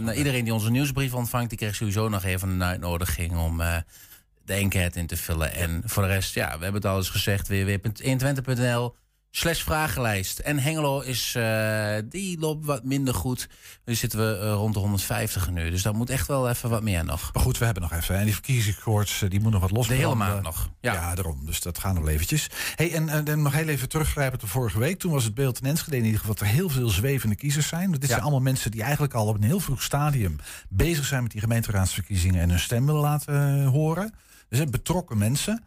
[0.04, 3.78] nou, iedereen die onze nieuwsbrief ontvangt, die krijgt sowieso nog even een uitnodiging om eh,
[4.46, 5.54] de enquête in te vullen.
[5.54, 8.96] En voor de rest, ja, we hebben het al eens gezegd, www.120.nl
[9.38, 10.40] slash vragenlijst.
[10.40, 13.50] En Hengelo is, eh, die loopt wat minder goed.
[13.86, 15.70] Nu zitten we eh, rond de 150 nu.
[15.70, 17.30] Dus daar moet echt wel even wat meer nog.
[17.34, 18.16] Maar goed, we hebben nog even.
[18.16, 19.88] En die verkiezingskoorts, eh, die moet nog wat los.
[19.88, 20.70] De hele maand nog.
[20.82, 21.16] Ja.
[21.16, 21.46] daarom.
[21.46, 22.50] Dus dat gaat nog eventjes.
[22.76, 25.00] Hey, en, dan nog heel even teruggrijpen tot vorige week.
[25.00, 27.68] Toen was het beeld in Enschede in ieder geval dat er heel veel zwevende kiezers
[27.68, 27.92] zijn.
[27.92, 30.36] Dit zijn allemaal mensen die eigenlijk al op een heel vroeg stadium
[30.70, 34.14] bezig zijn met die gemeenteraadsverkiezingen en hun stem willen laten eh, horen.
[34.50, 35.64] Dus betrokken mensen.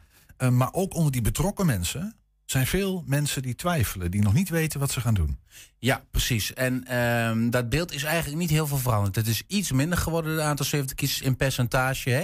[0.50, 2.17] Maar ook onder die betrokken mensen
[2.50, 5.38] zijn veel mensen die twijfelen, die nog niet weten wat ze gaan doen.
[5.80, 6.54] Ja, precies.
[6.54, 9.16] En ehm, dat beeld is eigenlijk niet heel veel veranderd.
[9.16, 12.10] Het is iets minder geworden, het aantal 70 kiezers in percentage.
[12.10, 12.22] Hè?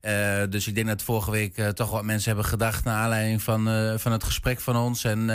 [0.00, 2.84] Eh, dus ik denk dat vorige week eh, toch wat mensen hebben gedacht...
[2.84, 5.28] naar aanleiding van, eh, van het gesprek van ons en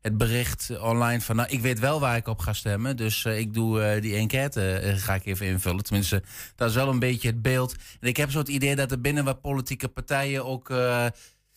[0.00, 1.20] het bericht online...
[1.20, 2.96] van nou, ik weet wel waar ik op ga stemmen.
[2.96, 5.84] Dus ik doe die enquête, ga ik even invullen.
[5.84, 6.22] Tenminste,
[6.56, 7.74] dat is wel een beetje het beeld.
[8.00, 10.68] En ik heb zo het idee dat er binnen wat politieke partijen ook...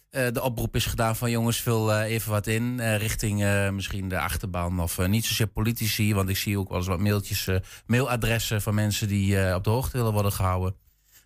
[0.09, 2.79] eh, de oproep is gedaan van jongens, vul eh, even wat in.
[2.79, 6.13] eh, richting misschien de achterban of niet zozeer politici.
[6.13, 7.47] Want ik zie ook wel eens wat mailtjes,
[7.85, 10.75] mailadressen van mensen die op de hoogte willen worden gehouden.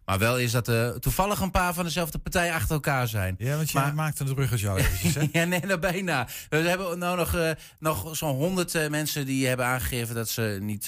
[0.05, 3.35] Maar wel is dat er toevallig een paar van dezelfde partij achter elkaar zijn.
[3.37, 5.39] Ja, want jij maakt een bruggetje al eventjes, hè?
[5.39, 6.27] ja, nee, nou bijna.
[6.49, 10.87] We hebben nou nog, nog zo'n honderd mensen die hebben aangegeven dat ze niet,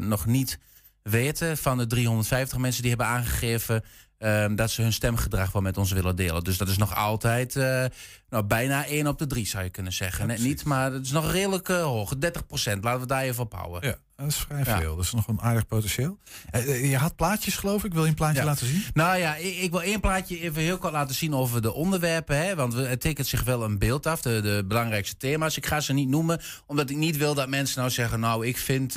[0.00, 0.58] nog niet
[1.02, 1.56] weten.
[1.56, 3.84] Van de 350 mensen die hebben aangegeven
[4.24, 6.44] ehm, dat ze hun stemgedrag wel met ons willen delen.
[6.44, 7.84] Dus dat is nog altijd eh,
[8.28, 10.26] nou, bijna 1 op de 3 zou je kunnen zeggen.
[10.26, 12.16] Net niet, maar het is nog redelijk eh, hoog.
[12.18, 12.84] 30 procent.
[12.84, 13.88] Laten we daar even op houden.
[13.88, 14.78] Ja, dat is vrij Ja.
[14.80, 14.96] veel.
[14.96, 16.18] Dat is nog een aardig potentieel.
[16.50, 17.92] Eh, je had plaatjes, geloof ik.
[17.92, 18.44] Wil je een plaatje Ja.
[18.44, 18.84] laten zien?
[18.94, 22.36] Nou ja, ik, ik wil één plaatje even heel kort laten zien over de onderwerpen.
[22.44, 25.56] Hè, want we, het tekent zich wel een beeld af, de, de belangrijkste thema's.
[25.56, 28.20] Ik ga ze niet noemen, omdat ik niet wil dat mensen nou zeggen...
[28.20, 28.96] nou, ik vind,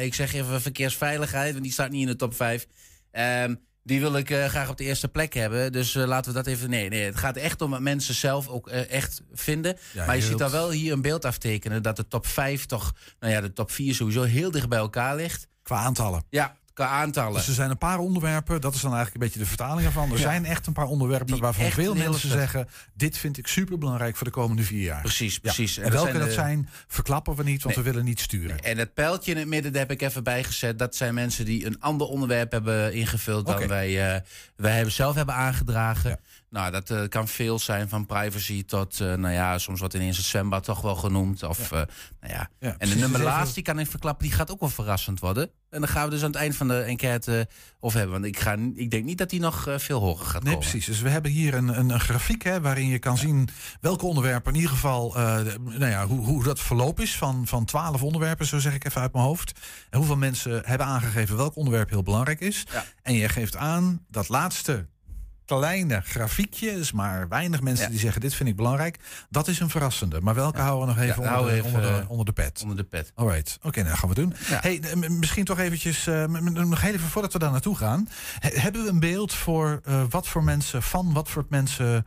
[0.00, 2.66] ik zeg even verkeersveiligheid, want die staat niet in de top 5.
[3.10, 3.54] Ehm,
[3.86, 5.72] die wil ik eh, graag op de eerste plek hebben.
[5.72, 6.70] Dus eh, laten we dat even...
[6.70, 9.76] Nee, nee, het gaat echt om wat mensen zelf ook eh, echt vinden.
[9.92, 11.82] Ja, maar je ziet daar wel hier een beeld aftekenen...
[11.82, 15.16] dat de top 5 toch, nou ja, de top 4 sowieso heel dicht bij elkaar
[15.16, 15.46] ligt.
[15.62, 16.24] Qua aantallen.
[16.30, 17.32] Ja, qua aantallen.
[17.34, 20.08] Dus er zijn een paar onderwerpen, dat is dan eigenlijk een beetje de vertaling ervan.
[20.10, 20.22] Er Ja.
[20.22, 24.32] zijn echt een paar onderwerpen waarvan veel mensen zeggen: dit vind ik superbelangrijk voor de
[24.32, 25.00] komende vier jaar.
[25.00, 25.40] Precies, Ja.
[25.40, 25.76] precies.
[25.76, 27.84] En, dat welke zijn dat de- zijn, verklappen we niet, want Nee.
[27.84, 28.58] we willen niet sturen.
[28.60, 30.78] En het pijltje in het midden, daar heb ik even bijgezet.
[30.78, 34.20] Dat zijn mensen die een ander onderwerp hebben ingevuld dan wij, eh,
[34.56, 36.18] wij hebben zelf hebben aangedragen.
[36.50, 40.16] Nou, dat eh, kan veel zijn van privacy tot, eh, nou ja, soms wordt ineens
[40.16, 41.42] het zwembad toch wel genoemd.
[41.42, 41.78] Of, eh,
[42.20, 42.48] nou ja.
[42.60, 45.20] Ja, en de nummer even- laatst, die kan ik verklappen, die gaat ook wel verrassend
[45.20, 45.50] worden.
[45.70, 47.48] En dan gaan we dus aan het eind van de enquête
[47.80, 48.12] of hebben.
[48.12, 50.68] Want ik, ga, ik denk niet dat die nog veel hoger gaat Nee, komen.
[50.68, 50.86] precies.
[50.86, 53.48] Dus we hebben hier een, een, een grafiek hè, waarin je kan zien
[53.80, 57.64] welke onderwerpen in ieder geval, de- nou ja, hoe, hoe dat verloop is van, van
[57.64, 59.60] 12 onderwerpen, zo zeg ik even uit mijn hoofd.
[59.90, 62.64] En hoeveel mensen hebben aangegeven welk onderwerp heel belangrijk is.
[63.02, 64.86] En je geeft aan dat laatste
[65.46, 67.90] kleine grafiekje, dus maar weinig mensen Ja.
[67.90, 68.98] die zeggen dit vind ik belangrijk,
[69.30, 70.20] dat is een verrassende.
[70.20, 72.60] Maar welke houden we nog even, Ja, onder, even, onder, de, onder de pet?
[72.62, 73.12] Onder de pet.
[73.14, 74.34] Alright, oké, nou gaan we doen.
[74.36, 78.08] Hey, misschien toch eventjes, m- nog heel even voordat we daar naartoe gaan.
[78.38, 82.06] He- hebben we een beeld voor eh, wat voor mensen, van wat voor mensen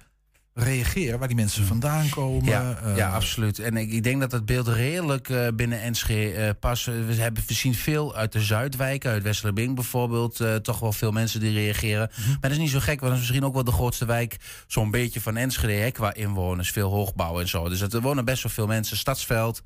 [0.59, 2.45] reageren, waar die mensen vandaan komen?
[2.45, 3.59] Ja, eh, ja, absoluut.
[3.59, 6.85] En ik, ik denk dat het beeld redelijk eh, binnen NSG eh past.
[6.85, 10.43] We, hebben, we zien veel uit de Zuidwijken, uit Westerlerbing bijvoorbeeld.
[10.61, 12.09] toch wel veel mensen die reageren.
[12.15, 12.29] Mhm.
[12.29, 14.37] Maar dat is niet zo gek, want het is misschien ook wel de grootste wijk...
[14.67, 16.71] zo'n beetje van Enschede, hè, qua inwoners.
[16.71, 17.69] Veel hoogbouw en zo.
[17.69, 18.97] Dus er wonen best wel veel mensen.
[18.97, 19.61] Stadsveld,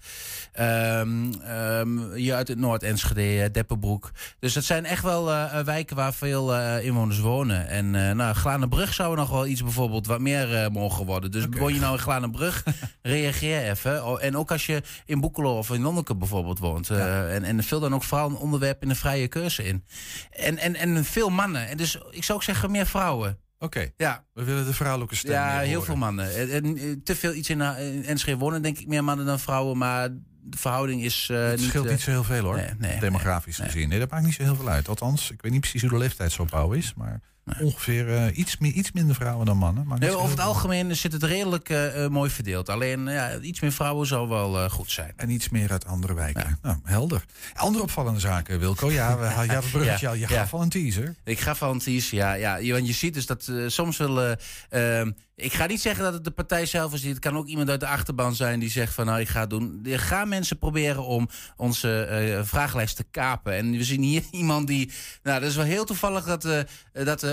[0.53, 4.11] ehm, hier uit het Noord-Enschede, Deppenbroek.
[4.39, 5.25] Dus het zijn echt wel
[5.65, 7.67] wijken waar veel inwoners wonen.
[7.67, 11.29] En nou, Glanenbrug zou nog wel iets bijvoorbeeld wat meer eh.
[11.31, 12.63] Dus woon je nou in Glanenbrug,
[13.01, 14.05] reageer even.
[14.05, 16.89] Oh, En ook als je in Boekelo of in Lonneke bijvoorbeeld woont.
[16.89, 19.83] eh, en, en vul dan ook vooral een onderwerp in de vrije keuze in.
[20.29, 21.67] En, en, en veel mannen.
[21.67, 23.37] En dus ik zou ook zeggen meer vrouwen.
[23.59, 24.25] Oké, Ja.
[24.33, 26.35] we willen de vrouwelijke stem Ja, heel veel mannen.
[26.35, 29.25] En, en, eh, te veel iets in, uh, in Enschede wonen, denk ik, meer mannen
[29.25, 29.77] dan vrouwen.
[29.77, 30.09] Maar
[30.45, 31.67] de verhouding is eh, Het niet...
[31.69, 33.89] scheelt eh, niet zo heel veel hoor, nee, nee, demografisch gezien.
[33.89, 34.87] Nee, dat maakt niet zo heel veel uit.
[34.87, 37.21] Althans, ik weet niet precies hoe de leeftijdsopbouw is, maar
[37.59, 39.87] ongeveer eh, iets, meer, iets minder vrouwen dan mannen.
[39.87, 42.69] Maar Nee, over het algemeen zit het redelijk eh, eh, mooi verdeeld.
[42.69, 45.13] Alleen ja, iets meer vrouwen zou wel goed zijn.
[45.15, 46.59] En iets meer uit andere wijken.
[46.61, 47.25] Nou, helder.
[47.53, 48.91] Andere opvallende zaken, Wilco.
[48.91, 50.13] Ja, we, ja bruggetje al.
[50.13, 51.15] Je gaf al een teaser.
[51.23, 52.73] Ik ga van teaser, ja, ja.
[52.73, 54.39] Want je ziet dus dat soms willen.
[54.69, 57.03] ehm, ik ga niet zeggen dat het de partij zelf is.
[57.03, 59.49] Het kan ook iemand uit de achterban zijn die zegt van nou ik ga het
[59.49, 59.81] doen.
[59.83, 63.53] Gaan mensen proberen om onze vragenlijst te kapen.
[63.53, 64.91] En we zien hier iemand die.
[65.23, 66.45] Nou, dat is wel heel toevallig dat,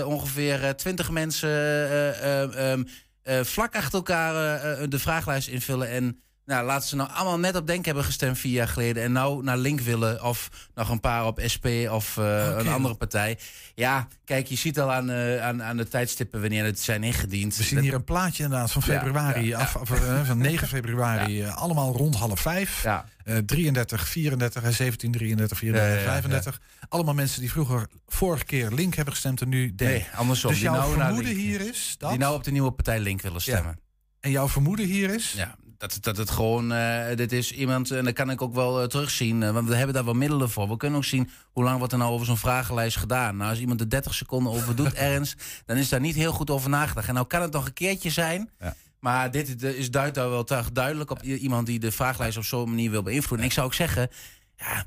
[0.01, 2.83] er ongeveer eh, twintig mensen eh, eh, ehm,
[3.23, 5.89] eh, vlak achter elkaar eh, eh, de vragenlijst invullen.
[5.89, 6.21] En
[6.51, 9.03] nou, laten ze nou allemaal net op Denk hebben gestemd vier jaar geleden.
[9.03, 10.23] En nou naar Link willen.
[10.23, 13.37] Of nog een paar op SP of eh, een andere partij.
[13.75, 17.57] Ja, kijk, je ziet al aan, eh, aan, aan de tijdstippen wanneer het zijn ingediend.
[17.57, 20.67] We zien hier een plaatje inderdaad van Ja, februari, ja, af, af, eh, van 9
[20.77, 22.83] februari, allemaal rond half vijf.
[22.83, 23.05] Ja.
[23.23, 26.61] Eh, 33, 34 en 17, 33, 34, Ja, ja, ja, 35.
[26.89, 29.91] Allemaal mensen die vroeger vorige keer Link hebben gestemd en nu Denk.
[29.91, 30.49] Nee, andersom.
[30.49, 32.09] Dus Die jouw nou vermoeden hier is dat...
[32.09, 33.79] Die nou op de nieuwe partij Link willen stemmen.
[34.19, 35.35] En jouw vermoeden hier is...
[35.81, 38.87] Dat, dat het gewoon, eh, dit is iemand, en dat kan ik ook wel eh,
[38.87, 40.69] terugzien, eh, want we hebben daar wel middelen voor.
[40.69, 43.37] We kunnen ook zien hoe lang wordt er nou over zo'n vragenlijst gedaan.
[43.37, 46.49] Nou, als iemand er 30 seconden over doet ergens, dan is daar niet heel goed
[46.49, 47.07] over nagedacht.
[47.07, 48.49] En nou kan het nog een keertje zijn,
[48.99, 52.91] Maar dit is duidt daar wel duidelijk op iemand die de vraaglijst op zo'n manier
[52.91, 53.39] wil beïnvloeden.
[53.39, 54.09] En ik zou ook zeggen,
[54.57, 54.85] ja,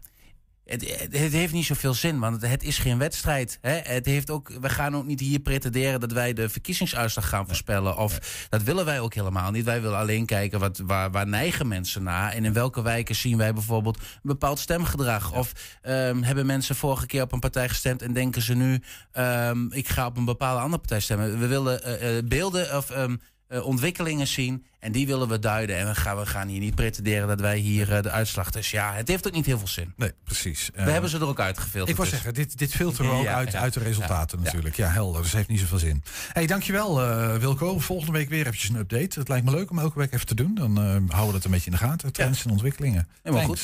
[0.64, 3.58] het, het, het heeft niet zoveel zin, want het, het is geen wedstrijd.
[3.60, 3.80] Hè?
[3.82, 7.96] Het heeft ook, we gaan ook niet hier pretenderen dat wij de verkiezingsuitslag gaan voorspellen.
[7.96, 9.64] Of dat willen wij ook helemaal niet.
[9.64, 12.32] Wij willen alleen kijken wat, waar, waar neigen mensen naar.
[12.32, 15.32] En in welke wijken zien wij bijvoorbeeld een bepaald stemgedrag.
[15.32, 15.52] Of
[15.82, 19.88] ehm, hebben mensen vorige keer op een partij gestemd en denken ze nu, ehm, ik
[19.88, 21.38] ga op een bepaalde andere partij stemmen.
[21.38, 23.16] We willen eh, eh, beelden of ehm,
[23.48, 24.64] eh, ontwikkelingen zien.
[24.84, 25.76] En die willen we duiden.
[25.76, 28.50] En we gaan, we gaan hier niet pretenderen dat wij hier eh, de uitslag.
[28.50, 29.92] Dus ja, het heeft ook niet heel veel zin.
[29.96, 30.70] Nee, precies.
[30.74, 31.88] We hebben ze er ook uitgefilterd.
[31.90, 32.18] Ik wou dus.
[32.18, 33.60] zeggen, dit, dit filteren we ook Ja, uit, ja.
[33.60, 34.76] uit de resultaten Ja, natuurlijk.
[34.76, 35.16] Ja, helder.
[35.16, 36.02] Dus het heeft niet zoveel zin.
[36.32, 37.78] hey, dankjewel eh, Wilco.
[37.78, 39.18] Volgende week weer eventjes een update.
[39.18, 40.54] Het lijkt me leuk om elke week even te doen.
[40.54, 42.12] Dan eh, houden we dat een beetje in de gaten.
[42.12, 43.08] Trends en ontwikkelingen.
[43.22, 43.56] Helemaal.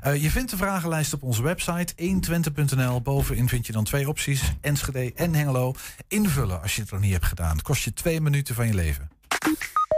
[0.00, 3.00] Eh, je vindt de vragenlijst op onze website 120.nl.
[3.00, 4.42] Bovenin vind je dan twee opties.
[4.60, 5.74] Enschede en Hengelo.
[6.08, 7.52] Invullen als je het nog niet hebt gedaan.
[7.52, 9.08] Het kost je twee minuten van je leven.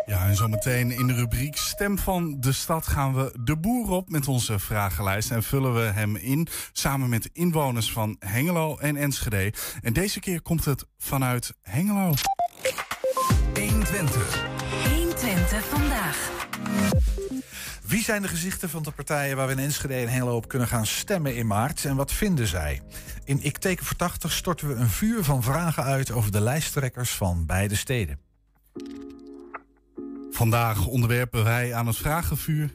[0.06, 4.10] Ja, en zometeen in de rubriek Stem van de Stad gaan we de boer op
[4.10, 5.30] met onze vragenlijst.
[5.30, 9.52] En vullen we hem in samen met inwoners van Hengelo en Enschede.
[9.82, 12.14] En deze keer komt het vanuit Hengelo.
[13.54, 14.44] 120.
[14.88, 16.30] 120 vandaag.
[17.82, 20.68] Wie zijn de gezichten van de partijen waar we in Enschede en Hengelo op kunnen
[20.68, 21.84] gaan stemmen in maart?
[21.84, 22.82] En wat vinden zij?
[23.24, 27.10] In Ik Teken voor 80 storten we een vuur van vragen uit over de lijsttrekkers
[27.10, 28.25] van beide steden.
[30.36, 32.74] Vandaag onderwerpen wij aan het vragenvuur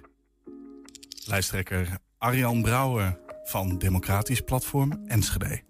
[1.26, 5.62] lijsttrekker Arjan Brouwer van Democratisch Platform Enschede.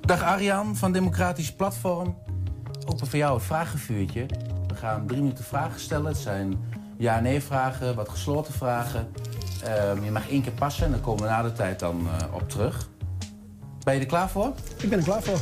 [0.00, 2.18] Dag Arjan van Democratisch Platform.
[2.86, 4.26] Ook voor jou het vragenvuurtje.
[4.66, 6.06] We gaan drie minuten vragen stellen.
[6.06, 6.58] Het zijn
[6.96, 9.12] ja-nee vragen, wat gesloten vragen.
[9.62, 12.34] Ehm, je mag één keer passen en dan komen we na de tijd dan eh,
[12.34, 12.88] op terug.
[13.84, 14.52] Ben je er klaar voor?
[14.78, 15.38] Ik ben er klaar voor.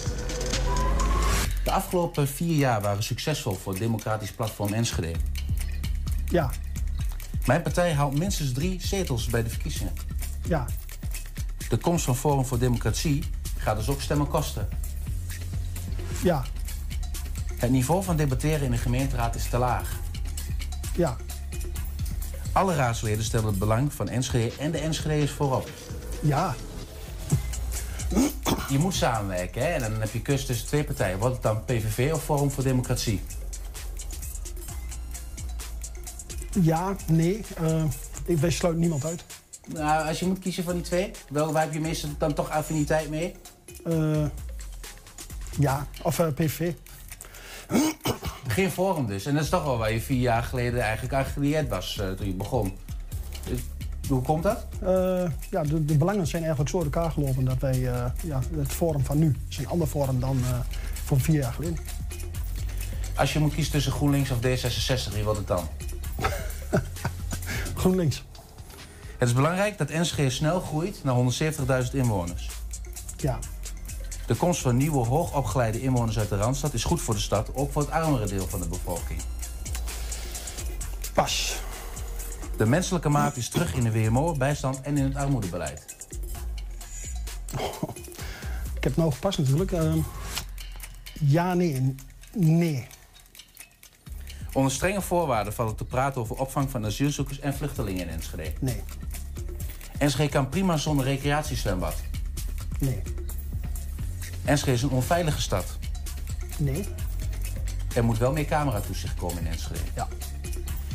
[1.65, 5.13] De afgelopen vier jaar waren succesvol voor het Democratisch Platform Enschede.
[6.29, 6.51] Ja,
[7.47, 9.93] Mijn partij haalt minstens drie zetels bij de verkiezingen.
[10.47, 10.67] ja,
[11.69, 13.25] De komst van Forum voor Democratie
[13.57, 14.69] gaat dus ook stemmen kosten.
[16.23, 16.45] ja,
[17.57, 19.91] Het niveau van debatteren in de gemeenteraad is te laag.
[20.97, 21.17] ja,
[22.55, 25.69] Alle raadsleden stellen het belang van Enschede en de Enschede's voorop.
[26.21, 26.55] ja.
[28.69, 29.69] Je moet samenwerken hè?
[29.69, 31.19] en dan heb je keus tussen twee partijen.
[31.19, 33.21] Wordt het dan PVV of Forum voor Democratie?
[36.61, 37.45] Ja, nee.
[37.57, 37.85] eh,
[38.25, 39.25] ik wij sluiten niemand uit.
[39.67, 42.51] Nou, als je moet kiezen van die twee, wel, waar heb je meestal dan toch
[42.51, 43.35] affiniteit mee?
[43.85, 44.27] Eh,
[45.59, 46.73] ja, of eh, PVV.
[48.55, 49.27] Geen Forum dus.
[49.27, 52.11] En dat is toch wel waar je vier jaar geleden eigenlijk aan gelieerd was eh,
[52.11, 52.77] toen je begon.
[53.49, 53.61] Dus,
[54.09, 54.67] hoe komt dat?
[54.81, 58.41] Eh, ja, de, de belangen zijn eigenlijk zo uit elkaar gelopen dat wij eh, ja,
[58.57, 60.41] het forum van nu is een ander forum dan
[61.05, 61.79] voor vier jaar geleden.
[63.17, 65.69] Als je moet kiezen tussen GroenLinks of D66, wie wordt het dan?
[67.81, 68.25] GroenLinks.
[69.19, 71.15] Het is belangrijk dat Enschede snel groeit naar
[71.85, 72.51] 170.000 inwoners.
[73.17, 73.39] Ja,
[74.27, 77.73] De komst van nieuwe hoogopgeleide inwoners uit de Randstad is goed voor de stad, ook
[77.73, 79.21] voor het armere deel van de bevolking.
[81.15, 81.57] pas.
[82.57, 85.97] De menselijke maat is terug in de WMO, bijstand en in het armoedebeleid.
[88.75, 89.73] Ik heb het nou gepast natuurlijk.
[89.73, 89.95] Eh,
[91.21, 91.95] ja, nee.
[92.33, 92.87] Nee.
[94.53, 98.53] Onder strenge voorwaarden valt het te praten over opvang van asielzoekers en vluchtelingen in Enschede.
[98.61, 98.83] Nee.
[99.99, 101.95] Enschede kan prima zonder recreatiezwembad.
[102.79, 103.03] Nee.
[104.45, 105.65] Enschede is een onveilige stad.
[106.57, 106.89] Nee.
[107.95, 109.81] Er moet wel meer cameratoezicht komen in Enschede.
[109.95, 110.09] Ja.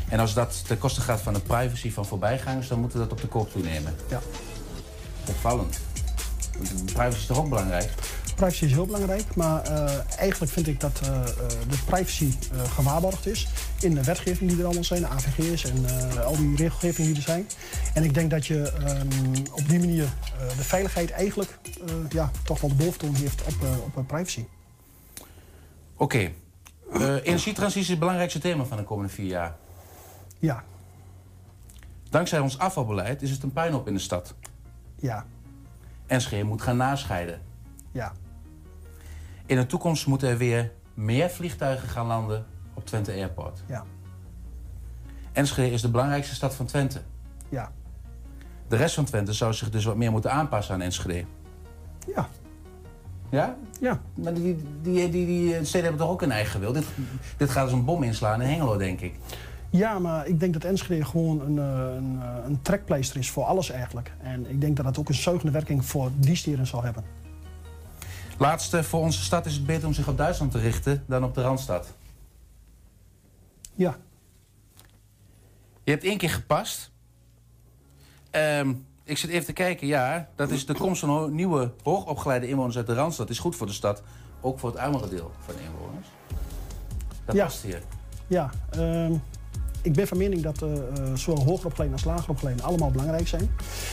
[0.10, 3.14] En als dat ten koste gaat van de privacy van voorbijgangers, dan moeten we dat
[3.14, 3.96] op de koop toenemen.
[4.10, 4.22] Ja.
[5.26, 5.80] Opvallend.
[6.86, 7.92] Privacy is toch ook belangrijk?
[8.40, 11.26] Privacy is heel belangrijk, maar eh, eigenlijk vind ik dat eh, eh,
[11.70, 13.48] de privacy eh, gewaarborgd is
[13.82, 15.86] in de wetgeving die er allemaal zijn, de AVG's en
[16.24, 17.48] al die regelgeving die er zijn.
[17.94, 20.08] En ik denk dat je ehm, op die manier
[20.58, 21.58] de veiligheid eigenlijk
[22.10, 23.56] ja, toch wel de boventoon heeft op,
[23.94, 24.46] op privacy.
[25.96, 26.32] Oké.
[27.24, 29.56] Energietransitie is het belangrijkste thema van de komende vier jaar.
[30.40, 30.64] Ja,
[32.10, 34.36] Dankzij ons afvalbeleid is het een puinhoop in de stad.
[34.96, 35.26] ja,
[36.08, 37.42] Enschede moet gaan nascheiden.
[37.92, 38.14] ja,
[39.50, 43.64] In de toekomst moeten er weer meer vliegtuigen gaan landen op Twente Airport.
[43.66, 43.86] ja,
[45.32, 47.02] Enschede is de belangrijkste stad van Twente.
[47.50, 47.72] ja.
[48.68, 51.26] De rest van Twente zou zich dus wat meer moeten aanpassen aan Enschede.
[52.16, 52.28] Ja.
[53.30, 53.56] Ja?
[53.80, 54.00] Ja.
[54.14, 56.72] Maar die, die, die, die, steden hebben toch ook een eigen wil?
[56.72, 56.86] Dit,
[57.38, 59.14] dit gaat als een bom inslaan in Hengelo, denk ik.
[59.70, 63.44] Ja, maar ik denk dat Enschede gewoon een, eh, een, eh, een trekpleister is voor
[63.44, 64.12] alles eigenlijk.
[64.22, 67.04] En ik denk dat dat ook een zuigende werking voor die steden zal hebben.
[68.40, 71.36] Laatste, voor onze stad is het beter om zich op Duitsland te richten dan op
[71.36, 71.94] de Randstad.
[73.76, 73.98] Ja.
[75.84, 76.92] Je hebt één keer gepast.
[78.32, 78.74] Ehm,
[79.04, 82.88] ik zit even te kijken, ja, dat is de komst van nieuwe hoogopgeleide inwoners uit
[82.88, 83.30] de Randstad.
[83.30, 84.02] is goed voor de stad,
[84.42, 86.08] ook voor het armere deel van de inwoners.
[87.26, 87.44] Dat Ja.
[87.46, 87.82] past hier.
[88.28, 89.14] Ja, ehm,
[89.82, 93.28] ik ben van mening dat eh, eh, zowel hoger opgeleiden als lager opgeleiden allemaal belangrijk
[93.28, 93.50] zijn.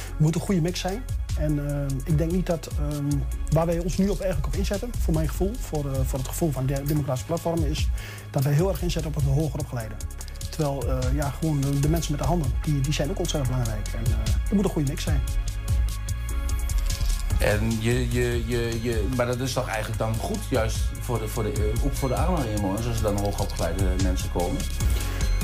[0.09, 1.03] Het moet een goede mix zijn.
[1.39, 3.18] En ehm, ik denk niet dat ehm,
[3.51, 6.28] waar wij ons nu op eigenlijk op inzetten, voor mijn gevoel, voor, eh, voor het
[6.28, 7.89] gevoel van de democratische platform, is
[8.30, 9.97] dat wij heel erg inzetten op het hoger opgeleiden.
[10.51, 13.89] Terwijl eh, ja, gewoon de, mensen met de handen, die, die zijn ook ontzettend belangrijk.
[13.89, 15.20] En eh er moet een goede mix zijn.
[17.39, 21.28] En je, je, je, je, maar dat is toch eigenlijk dan goed, juist voor de,
[21.28, 22.16] voor de, ook voor de
[22.55, 24.61] inwoners, als er dan hoogopgeleide mensen komen?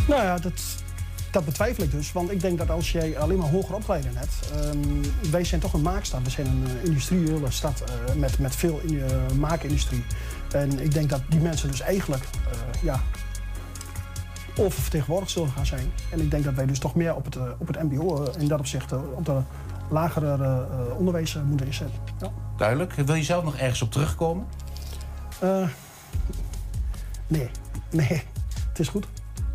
[0.07, 0.83] Nou ja, dat,
[1.31, 2.13] dat betwijfel ik dus.
[2.13, 4.51] Want ik denk dat als jij alleen maar hoger opgeleiden hebt...
[4.53, 6.23] ehm, wij zijn toch een maakstad.
[6.23, 10.05] We zijn een eh, industriële stad eh, met, met veel in, eh, maakindustrie.
[10.51, 12.25] En ik denk dat die mensen dus eigenlijk
[12.83, 13.01] ja,
[14.57, 15.93] oververtegenwoordigd zullen gaan zijn.
[16.11, 18.59] En ik denk dat wij dus toch meer op het, op het mbo in dat
[18.59, 18.93] opzicht...
[18.93, 19.41] op de
[19.91, 20.67] lagere
[20.99, 21.99] onderwijs moeten inzetten.
[22.21, 22.31] Ja.
[22.57, 22.93] Duidelijk.
[22.93, 24.47] Wil je zelf nog ergens op terugkomen?
[27.27, 27.51] Nee,
[27.91, 28.09] nee,
[28.69, 29.07] het is goed.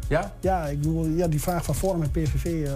[0.07, 0.33] Ja?
[0.39, 2.71] Ja, ik bedoel, ja, die vraag van Forum en PVV, eh,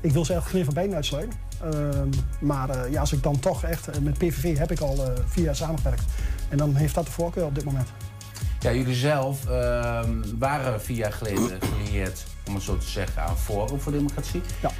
[0.00, 1.38] ik wil ze eigenlijk geen van beiden uitsluiten.
[1.62, 2.08] Ehm,
[2.40, 5.44] maar eh, ja, als ik dan toch echt, eh, met PVV heb ik al vier
[5.44, 6.04] jaar samengewerkt.
[6.48, 7.88] En dan heeft dat de voorkeur op dit moment.
[8.60, 13.38] Ja, jullie zelf ehm, waren vier jaar geleden gelieerd, om het zo te zeggen, aan
[13.38, 14.42] Forum voor Democratie.
[14.62, 14.70] Ja.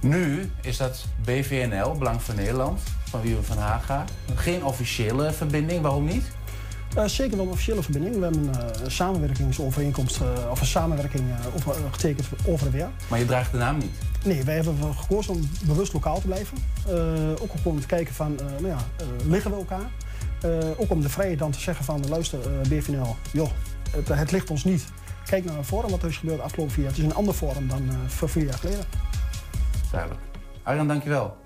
[0.00, 4.04] Nu is dat BVNL, Belang voor Nederland, van Wieven van Haga.
[4.34, 6.24] Geen officiële verbinding, waarom niet?
[6.94, 8.16] Eh, zeker wel een officiële verbinding.
[8.16, 11.24] We hebben een eh, samenwerkingsovereenkomst, eh, of een samenwerking
[11.54, 12.88] over, getekend over en weer.
[13.08, 13.98] Maar je draagt de naam niet.
[14.24, 16.58] Nee, wij hebben gekozen om bewust lokaal te blijven.
[17.40, 18.78] Ook gewoon om te kijken van, nou ja,
[19.26, 19.90] liggen we elkaar?
[20.76, 22.38] Ook om de vrijheid dan te zeggen van, luister
[22.68, 23.50] BVNL, joh,
[23.90, 24.84] het, het ligt ons niet.
[25.26, 26.92] Kijk naar een forum wat er is gebeurd de afgelopen vier jaar.
[26.92, 28.84] Het is een ander forum dan voor vier jaar geleden.
[29.90, 30.20] Duidelijk.
[30.62, 31.36] Arjan, dankjewel.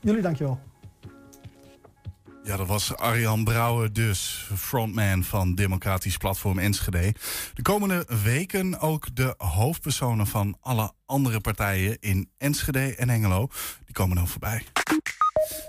[0.00, 0.58] Jullie dankjewel.
[2.48, 7.14] Ja, dat was Arjan Brouwer dus, frontman van Democratisch Platform Enschede.
[7.54, 13.48] De komende weken ook de hoofdpersonen van alle andere partijen in Enschede en Hengelo.
[13.84, 14.62] Die komen dan voorbij.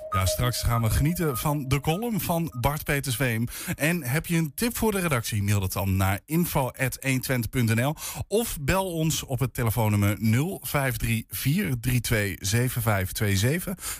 [0.09, 3.47] Ja, straks gaan we genieten van de column van Bart Peter Zweem.
[3.75, 5.43] En heb je een tip voor de redactie?
[5.43, 7.95] Mail dat dan naar info.120.nl
[8.27, 10.21] of bel ons op het telefoonnummer 0534327527.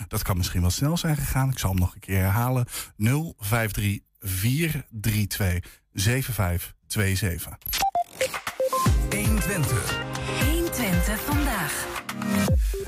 [0.07, 1.49] Dat kan misschien wel snel zijn gegaan.
[1.49, 2.67] Ik zal hem nog een keer herhalen.
[2.67, 2.69] 0534327527.
[9.09, 10.08] 120.
[10.99, 11.87] 120 vandaag.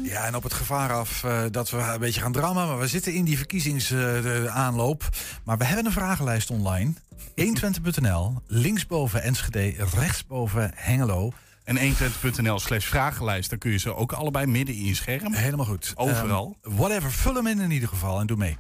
[0.04, 2.68] Ja, en op het gevaar af eh, dat we een beetje gaan drammen.
[2.68, 5.10] Maar we zitten in die verkiezingsaanloop.
[5.44, 6.94] maar we hebben een vragenlijst online.
[7.36, 11.32] 120.nl, linksboven Enschede, rechtsboven Hengelo.
[11.64, 15.34] En 120.nl slash vragenlijst, dan kun je ze ook allebei midden in je scherm.
[15.34, 15.92] Helemaal goed.
[15.96, 16.58] Overal.
[16.62, 18.58] Ehm, whatever, vul hem in in ieder geval en doe mee.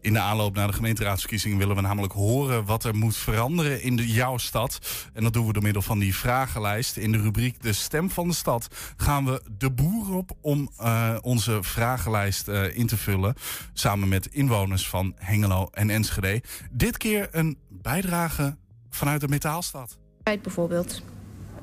[0.00, 3.96] In de aanloop naar de gemeenteraadsverkiezingen willen we namelijk horen wat er moet veranderen in
[3.96, 4.78] de, jouw stad.
[5.12, 6.96] En dat doen we door middel van die vragenlijst.
[6.96, 11.16] In de rubriek De Stem van de Stad gaan we de boer op om eh,
[11.20, 13.34] onze vragenlijst eh, in te vullen.
[13.72, 16.42] Samen met inwoners van Hengelo en Enschede.
[16.70, 18.56] Dit keer een bijdrage
[18.90, 19.98] vanuit de metaalstad.
[20.22, 21.02] bijvoorbeeld.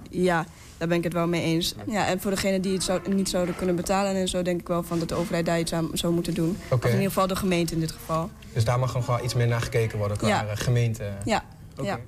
[0.09, 0.45] Ja,
[0.77, 1.75] daar ben ik het wel mee eens.
[1.87, 4.41] Ja, en voor degenen die het zou, niet zouden kunnen betalen en zo...
[4.41, 6.57] denk ik wel van dat de overheid daar iets aan zou moeten doen.
[6.65, 6.73] Oké.
[6.75, 8.29] Of in ieder geval de gemeente in dit geval.
[8.53, 10.45] Dus daar mag nog wel iets meer naar gekeken worden qua Ja.
[10.45, 11.03] eh, gemeente.
[11.25, 11.43] Ja,
[11.77, 11.87] Oké.
[11.87, 11.99] ja.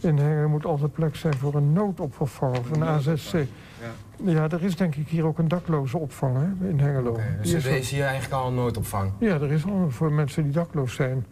[0.00, 3.46] In Hengelo moet altijd plek zijn voor een noodopvang of een AZC.
[4.24, 7.18] Ja, er is denk ik hier ook een dakloze opvang hè, in Hengelo.
[7.42, 9.12] Dus Die er is hier eigenlijk al een noodopvang.
[9.18, 11.26] Ja, er is al voor mensen die dakloos zijn.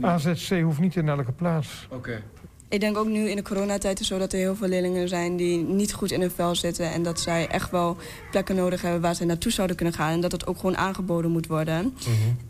[0.00, 1.88] AZC hoeft niet in elke plaats.
[1.90, 2.22] Oké.
[2.70, 5.36] Ik denk ook nu in de coronatijd is zo dat er heel veel leerlingen zijn...
[5.36, 6.92] die niet goed in hun vel zitten.
[6.92, 7.96] En dat zij echt wel
[8.30, 10.12] plekken nodig hebben waar ze naartoe zouden kunnen gaan.
[10.12, 11.94] En dat het ook gewoon aangeboden moet worden.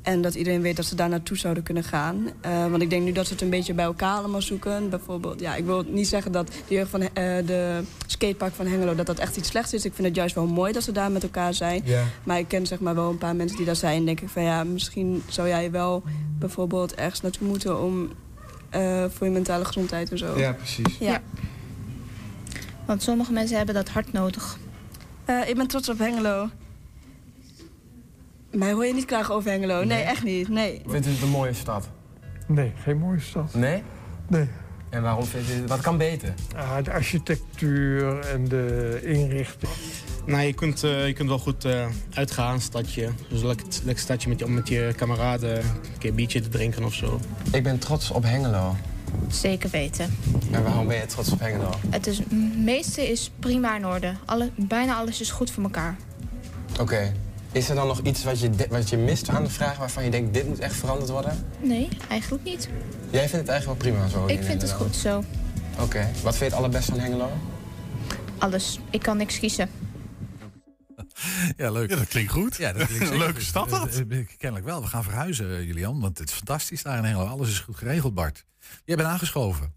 [0.03, 2.31] En dat iedereen weet dat ze daar naartoe zouden kunnen gaan.
[2.41, 4.91] Eh, want ik denk nu dat ze het een beetje bij elkaar allemaal zoeken.
[4.91, 7.11] Bijvoorbeeld, ja, ik wil niet zeggen dat de jeugd van eh,
[7.47, 8.95] de skatepark van Hengelo...
[8.95, 9.85] dat dat echt iets slechts is.
[9.85, 11.85] Ik vind het juist wel mooi dat ze daar met elkaar zijn.
[12.25, 13.97] Maar ik ken zeg maar wel een paar mensen die daar zijn.
[13.97, 16.03] En denk ik van ja, misschien zou jij wel
[16.39, 17.83] bijvoorbeeld ergens naartoe moeten...
[17.83, 18.11] om
[18.71, 20.39] eh, voor je mentale gezondheid en zo.
[20.39, 20.99] Ja, precies.
[20.99, 21.21] Ja.
[22.87, 24.59] Want sommige mensen hebben dat hard nodig.
[25.25, 26.49] Eh, ik ben trots op Hengelo.
[28.51, 29.77] Mij hoor je niet klagen over Hengelo.
[29.77, 30.03] Nee, Nee?
[30.03, 30.49] echt niet.
[30.49, 30.83] Nee.
[30.87, 31.89] Vindt u het een mooie stad?
[32.47, 33.55] Nee, geen mooie stad.
[33.55, 33.83] Nee?
[34.29, 34.49] Nee.
[34.91, 36.35] En waarom vind je Wat kan beter?
[36.57, 39.73] Ah, de architectuur en de inrichting.
[40.29, 43.11] Nou, je kunt, eh, je kunt wel goed eh, uitgaan, stadje.
[43.29, 46.85] Dus lekker, lekker stadje met je, met je kameraden, een keer een biertje te drinken
[46.85, 47.20] of zo.
[47.53, 48.76] Ik ben trots op Hengelo.
[49.29, 50.16] Zeker weten.
[50.51, 51.70] En waarom ben je trots op Hengelo?
[51.89, 52.20] Het is,
[52.57, 54.14] meeste is prima in orde.
[54.24, 55.97] Alle, bijna alles is goed voor elkaar.
[56.81, 57.12] Oké.
[57.53, 60.11] Is er dan nog iets wat je, wat je mist aan de vraag waarvan je
[60.11, 61.47] denkt, dit moet echt veranderd worden?
[61.61, 62.68] Nee, eigenlijk niet.
[63.11, 64.26] Jij vindt het eigenlijk wel prima zo?
[64.26, 65.24] Ik in vind het goed zo.
[65.81, 66.11] Oké.
[66.22, 67.31] Wat vind je het allerbest van Hengelo?
[68.39, 68.79] Alles.
[68.91, 69.88] Ik kan niks kiezen.
[71.57, 71.91] Ja, leuk.
[71.91, 72.57] Ja, dat klinkt goed.
[72.57, 73.95] Ja, dat klinkt zeker Leuke stad, dat.
[74.09, 74.81] Eh, eh, Kennelijk wel.
[74.83, 77.25] We gaan verhuizen, eh, Julian, want het is fantastisch daar in Hengelo.
[77.27, 78.45] Alles is goed geregeld, Bart.
[78.85, 79.75] Jij bent aangeschoven.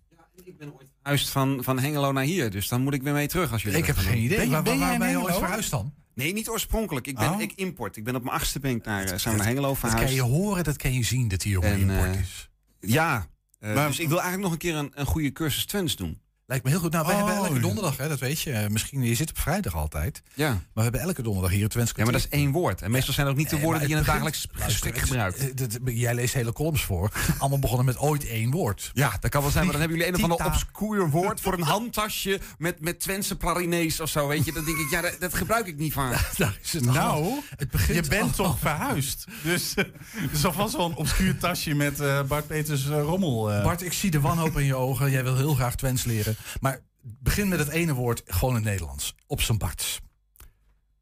[1.02, 3.78] Verhuisd van, van Hengelo naar hier, dus dan moet ik weer mee terug als jullie
[3.78, 4.50] Ik heb geen idee.
[4.50, 5.94] Waar- waar- waar ben je ooit verhuisd dan?
[6.16, 7.08] Nee, niet oorspronkelijk.
[7.08, 7.42] Ik ben Oh.
[7.42, 7.98] ik import.
[7.98, 10.04] Ik ben op mijn achtste ben ik naar, eh, zijn we naar Hengelo Dat verhuisd.
[10.06, 12.50] kan je horen, dat kan je zien, dat die jongen En, import eh, is.
[12.80, 13.28] Ja,
[13.60, 16.20] eh, Maar- dus ik wil eigenlijk nog een keer een, een goede cursus Twents doen.
[16.52, 16.92] Lijkt me heel goed.
[16.92, 17.62] Nou, wij Oh, hebben elke ja.
[17.62, 18.52] donderdag, hè, dat weet je.
[18.52, 20.22] Eh, Misschien, je zit op vrijdag altijd.
[20.34, 20.50] Ja.
[20.50, 22.82] Maar we hebben elke donderdag hier het Twents Ja, maar dat is één woord.
[22.82, 24.98] En meestal zijn dat ook niet de Nee, woorden die je in het dagelijks gesprek
[24.98, 25.38] gebruikt.
[25.38, 27.12] eh, dat- Jij leest hele columns voor.
[27.38, 28.92] Allemaal begonnen met ooit één woord.
[28.94, 31.54] Ja, dat kan wel zijn, maar dan hebben jullie een of ander obscuur woord voor
[31.54, 34.52] een handtasje met, met Twentse pralinees of zo, weet je.
[34.52, 36.30] Dan denk ik, ja, dat, dat gebruik ik niet vaak.
[36.38, 39.26] Daar is het Nou, het begint je bent al- toch verhuisd?
[39.44, 39.92] Dus er
[40.32, 43.52] is alvast wel een obscuur tasje met eh, Bart Peters eh, rommel.
[43.52, 43.64] eh.
[43.64, 45.12] Bart, ik zie de wanhoop in je ogen.
[45.12, 46.36] Jij wil heel graag Twents leren.
[46.60, 49.16] Maar begin met het ene woord, gewoon in het Nederlands.
[49.28, 50.00] Op zijn Barts.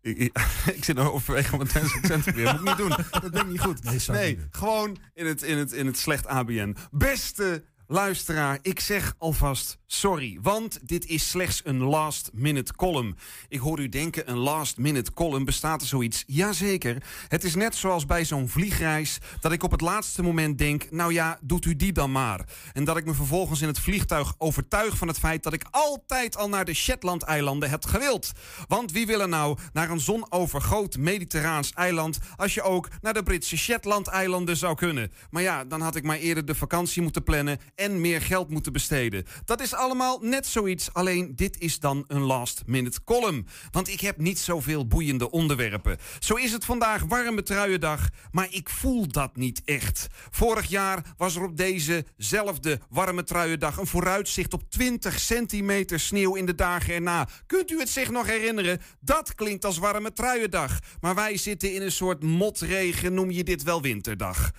[0.02, 0.40] Ik, ik,
[0.78, 2.60] ik zit nog overwege om een Twents accent te proberen.
[2.64, 3.22] Moet ik niet doen.
[3.22, 3.84] Dat denk ik niet goed.
[3.84, 6.76] Nee, Nee, niet gewoon in het, in, het, in het slecht ABN.
[6.92, 10.38] Beste luisteraar, ik zeg alvast sorry.
[10.42, 13.16] Want dit is slechts een last-minute column.
[13.48, 16.24] Ik hoor u denken, een last-minute column, bestaat er zoiets?
[16.28, 17.04] Jazeker.
[17.28, 19.18] Het is net zoals bij zo'n vliegreis...
[19.40, 20.92] dat ik op het laatste moment denk...
[20.92, 22.46] nou ja, doet u die dan maar.
[22.74, 25.44] En dat ik me vervolgens in het vliegtuig overtuig van het feit...
[25.44, 28.32] dat ik altijd al naar de Shetland-eilanden heb gewild.
[28.68, 32.20] Want wie wil er nou naar een zonovergoot mediterraans eiland...
[32.36, 35.12] als je ook naar de Britse Shetland-eilanden zou kunnen?
[35.30, 37.60] Maar ja, dan had ik maar eerder de vakantie moeten plannen...
[37.80, 39.26] en meer geld moeten besteden.
[39.46, 43.46] Dat is allemaal net zoiets, alleen dit is dan een last-minute column.
[43.72, 45.98] Want ik heb niet zoveel boeiende onderwerpen.
[46.20, 50.08] Zo is het vandaag warme truiendag, maar ik voel dat niet echt.
[50.30, 53.78] Vorig jaar was er op dezezelfde warme truiendag...
[53.78, 57.28] een vooruitzicht op 20 centimeter sneeuw in de dagen erna.
[57.46, 58.82] Kunt u het zich nog herinneren?
[59.00, 60.80] Dat klinkt als warme truiendag.
[61.02, 64.52] Maar wij zitten in een soort motregen, noem je dit wel winterdag.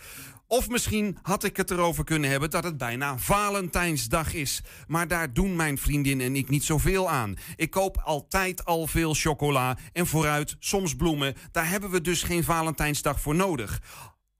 [0.53, 4.63] Of misschien had ik het erover kunnen hebben dat het bijna Valentijnsdag is.
[4.87, 7.37] Maar daar doen mijn vriendin en ik niet zoveel aan.
[7.57, 11.35] Ik koop altijd al veel chocola en vooruit soms bloemen.
[11.53, 13.81] Daar hebben we dus geen Valentijnsdag voor nodig.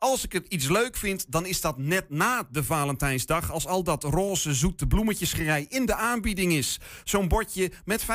[0.01, 3.51] Als ik het iets leuk vind, dan is dat net na de Valentijnsdag...
[3.53, 6.81] als al dat roze zoete bloemetjesgerei in de aanbieding is.
[7.05, 8.07] Zo'n bordje met 50%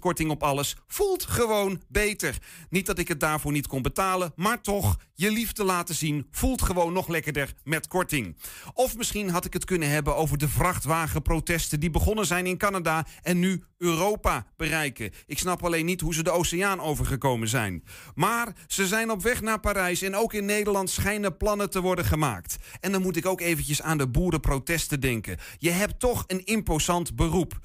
[0.00, 2.38] korting op alles voelt gewoon beter.
[2.70, 4.96] Niet dat ik het daarvoor niet kon betalen, maar toch...
[5.14, 8.36] je liefde laten zien voelt gewoon nog lekkerder met korting.
[8.74, 11.80] Of misschien had ik het kunnen hebben over de vrachtwagenprotesten...
[11.80, 15.10] die begonnen zijn in Canada en nu Europa bereiken.
[15.26, 17.84] Ik snap alleen niet hoe ze de oceaan overgekomen zijn.
[18.14, 22.04] Maar ze zijn op weg naar Parijs en ook in Nederland schijnen plannen te worden
[22.04, 22.56] gemaakt.
[22.80, 25.38] En dan moet ik ook eventjes aan de boerenprotesten denken.
[25.58, 27.58] Je hebt toch een imposant beroep.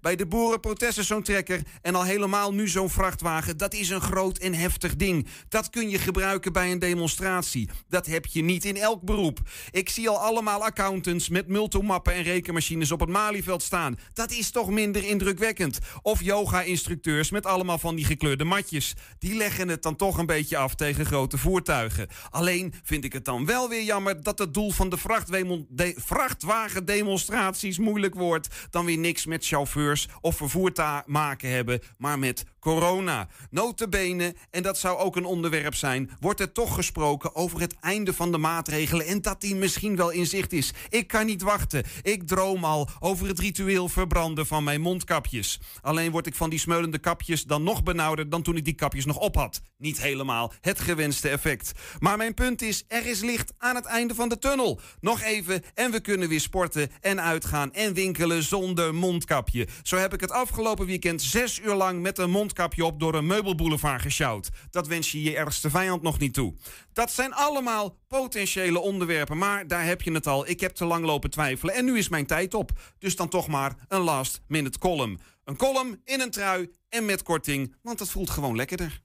[0.00, 3.56] Bij de boerenprotesten zo'n trekker en al helemaal nu zo'n vrachtwagen.
[3.56, 5.26] Dat is een groot en heftig ding.
[5.48, 7.68] Dat kun je gebruiken bij een demonstratie.
[7.88, 9.38] Dat heb je niet in elk beroep.
[9.70, 13.98] Ik zie al allemaal accountants met multomappen en rekenmachines op het Malieveld staan.
[14.12, 15.78] Dat is toch minder indrukwekkend.
[16.02, 18.94] Of yoga-instructeurs met allemaal van die gekleurde matjes.
[19.18, 22.08] Die leggen het dan toch een beetje af tegen grote voertuigen.
[22.30, 28.14] Alleen vind ik het dan wel weer jammer dat het doel van de- vrachtwagendemonstraties moeilijk
[28.14, 28.48] wordt.
[28.70, 33.28] Dan weer niks met chauffeurs of vervoer te maken hebben, maar met corona.
[33.50, 38.12] Notabene, en dat zou ook een onderwerp zijn, wordt er toch gesproken over het einde
[38.12, 40.72] van de maatregelen en dat die misschien wel in zicht is.
[40.88, 41.84] Ik kan niet wachten.
[42.02, 45.60] Ik droom al over het ritueel verbranden van mijn mondkapjes.
[45.80, 49.04] Alleen word ik van die smeulende kapjes dan nog benauwder dan toen ik die kapjes
[49.04, 49.60] nog op had.
[49.76, 51.72] Niet helemaal het gewenste effect.
[51.98, 54.80] Maar mijn punt is, er is licht aan het einde van de tunnel.
[55.00, 59.68] Nog even en we kunnen weer sporten en uitgaan en winkelen zonder mondkapje.
[59.82, 63.26] Zo heb ik het afgelopen weekend zes uur lang met een mondkapje op door een
[63.26, 64.50] meubelboulevard gesjouwd.
[64.70, 66.54] Dat wens je je ergste vijand nog niet toe.
[66.92, 70.48] Dat zijn allemaal potentiële onderwerpen, maar daar heb je het al.
[70.48, 72.70] Ik heb te lang lopen twijfelen en nu is mijn tijd op.
[72.98, 75.20] Dus dan toch maar een last minute column.
[75.44, 79.00] Een column in een trui en met korting, want dat voelt gewoon lekkerder.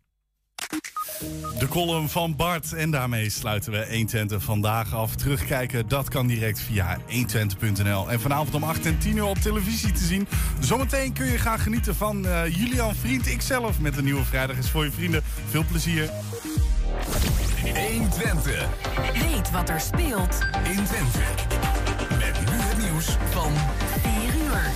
[1.59, 2.73] De column van Bart.
[2.73, 5.15] En daarmee sluiten we 120 vandaag af.
[5.15, 8.11] Terugkijken, dat kan direct via 120.nl.
[8.11, 10.27] En vanavond om 8 en 10 uur op televisie te zien.
[10.59, 13.79] Zometeen kun je gaan genieten van eh, Julian Vriend, ikzelf.
[13.79, 15.23] Met de nieuwe Vrijdag is voor je vrienden.
[15.49, 16.09] Veel plezier.
[17.63, 18.67] 120.
[19.13, 21.19] Weet wat er speelt in Twente.
[22.09, 23.51] Met nu het nieuws van
[24.01, 24.71] 4 uur.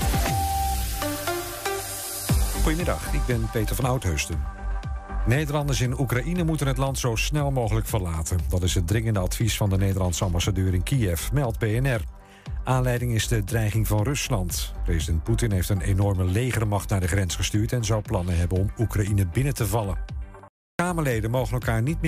[2.61, 4.56] Goedemiddag, ik ben Peter van Oudheusden.
[5.27, 8.37] Nederlanders in Oekraïne moeten het land zo snel mogelijk verlaten.
[8.49, 12.01] Dat is het dringende advies van de Nederlandse ambassadeur in Kiev, meldt BNR.
[12.63, 14.73] Aanleiding is de dreiging van Rusland.
[14.83, 17.71] President Poetin heeft een enorme legermacht naar de grens gestuurd...
[17.71, 19.97] en zou plannen hebben om Oekraïne binnen te vallen.
[20.75, 22.05] Kamerleden mogen elkaar niet meer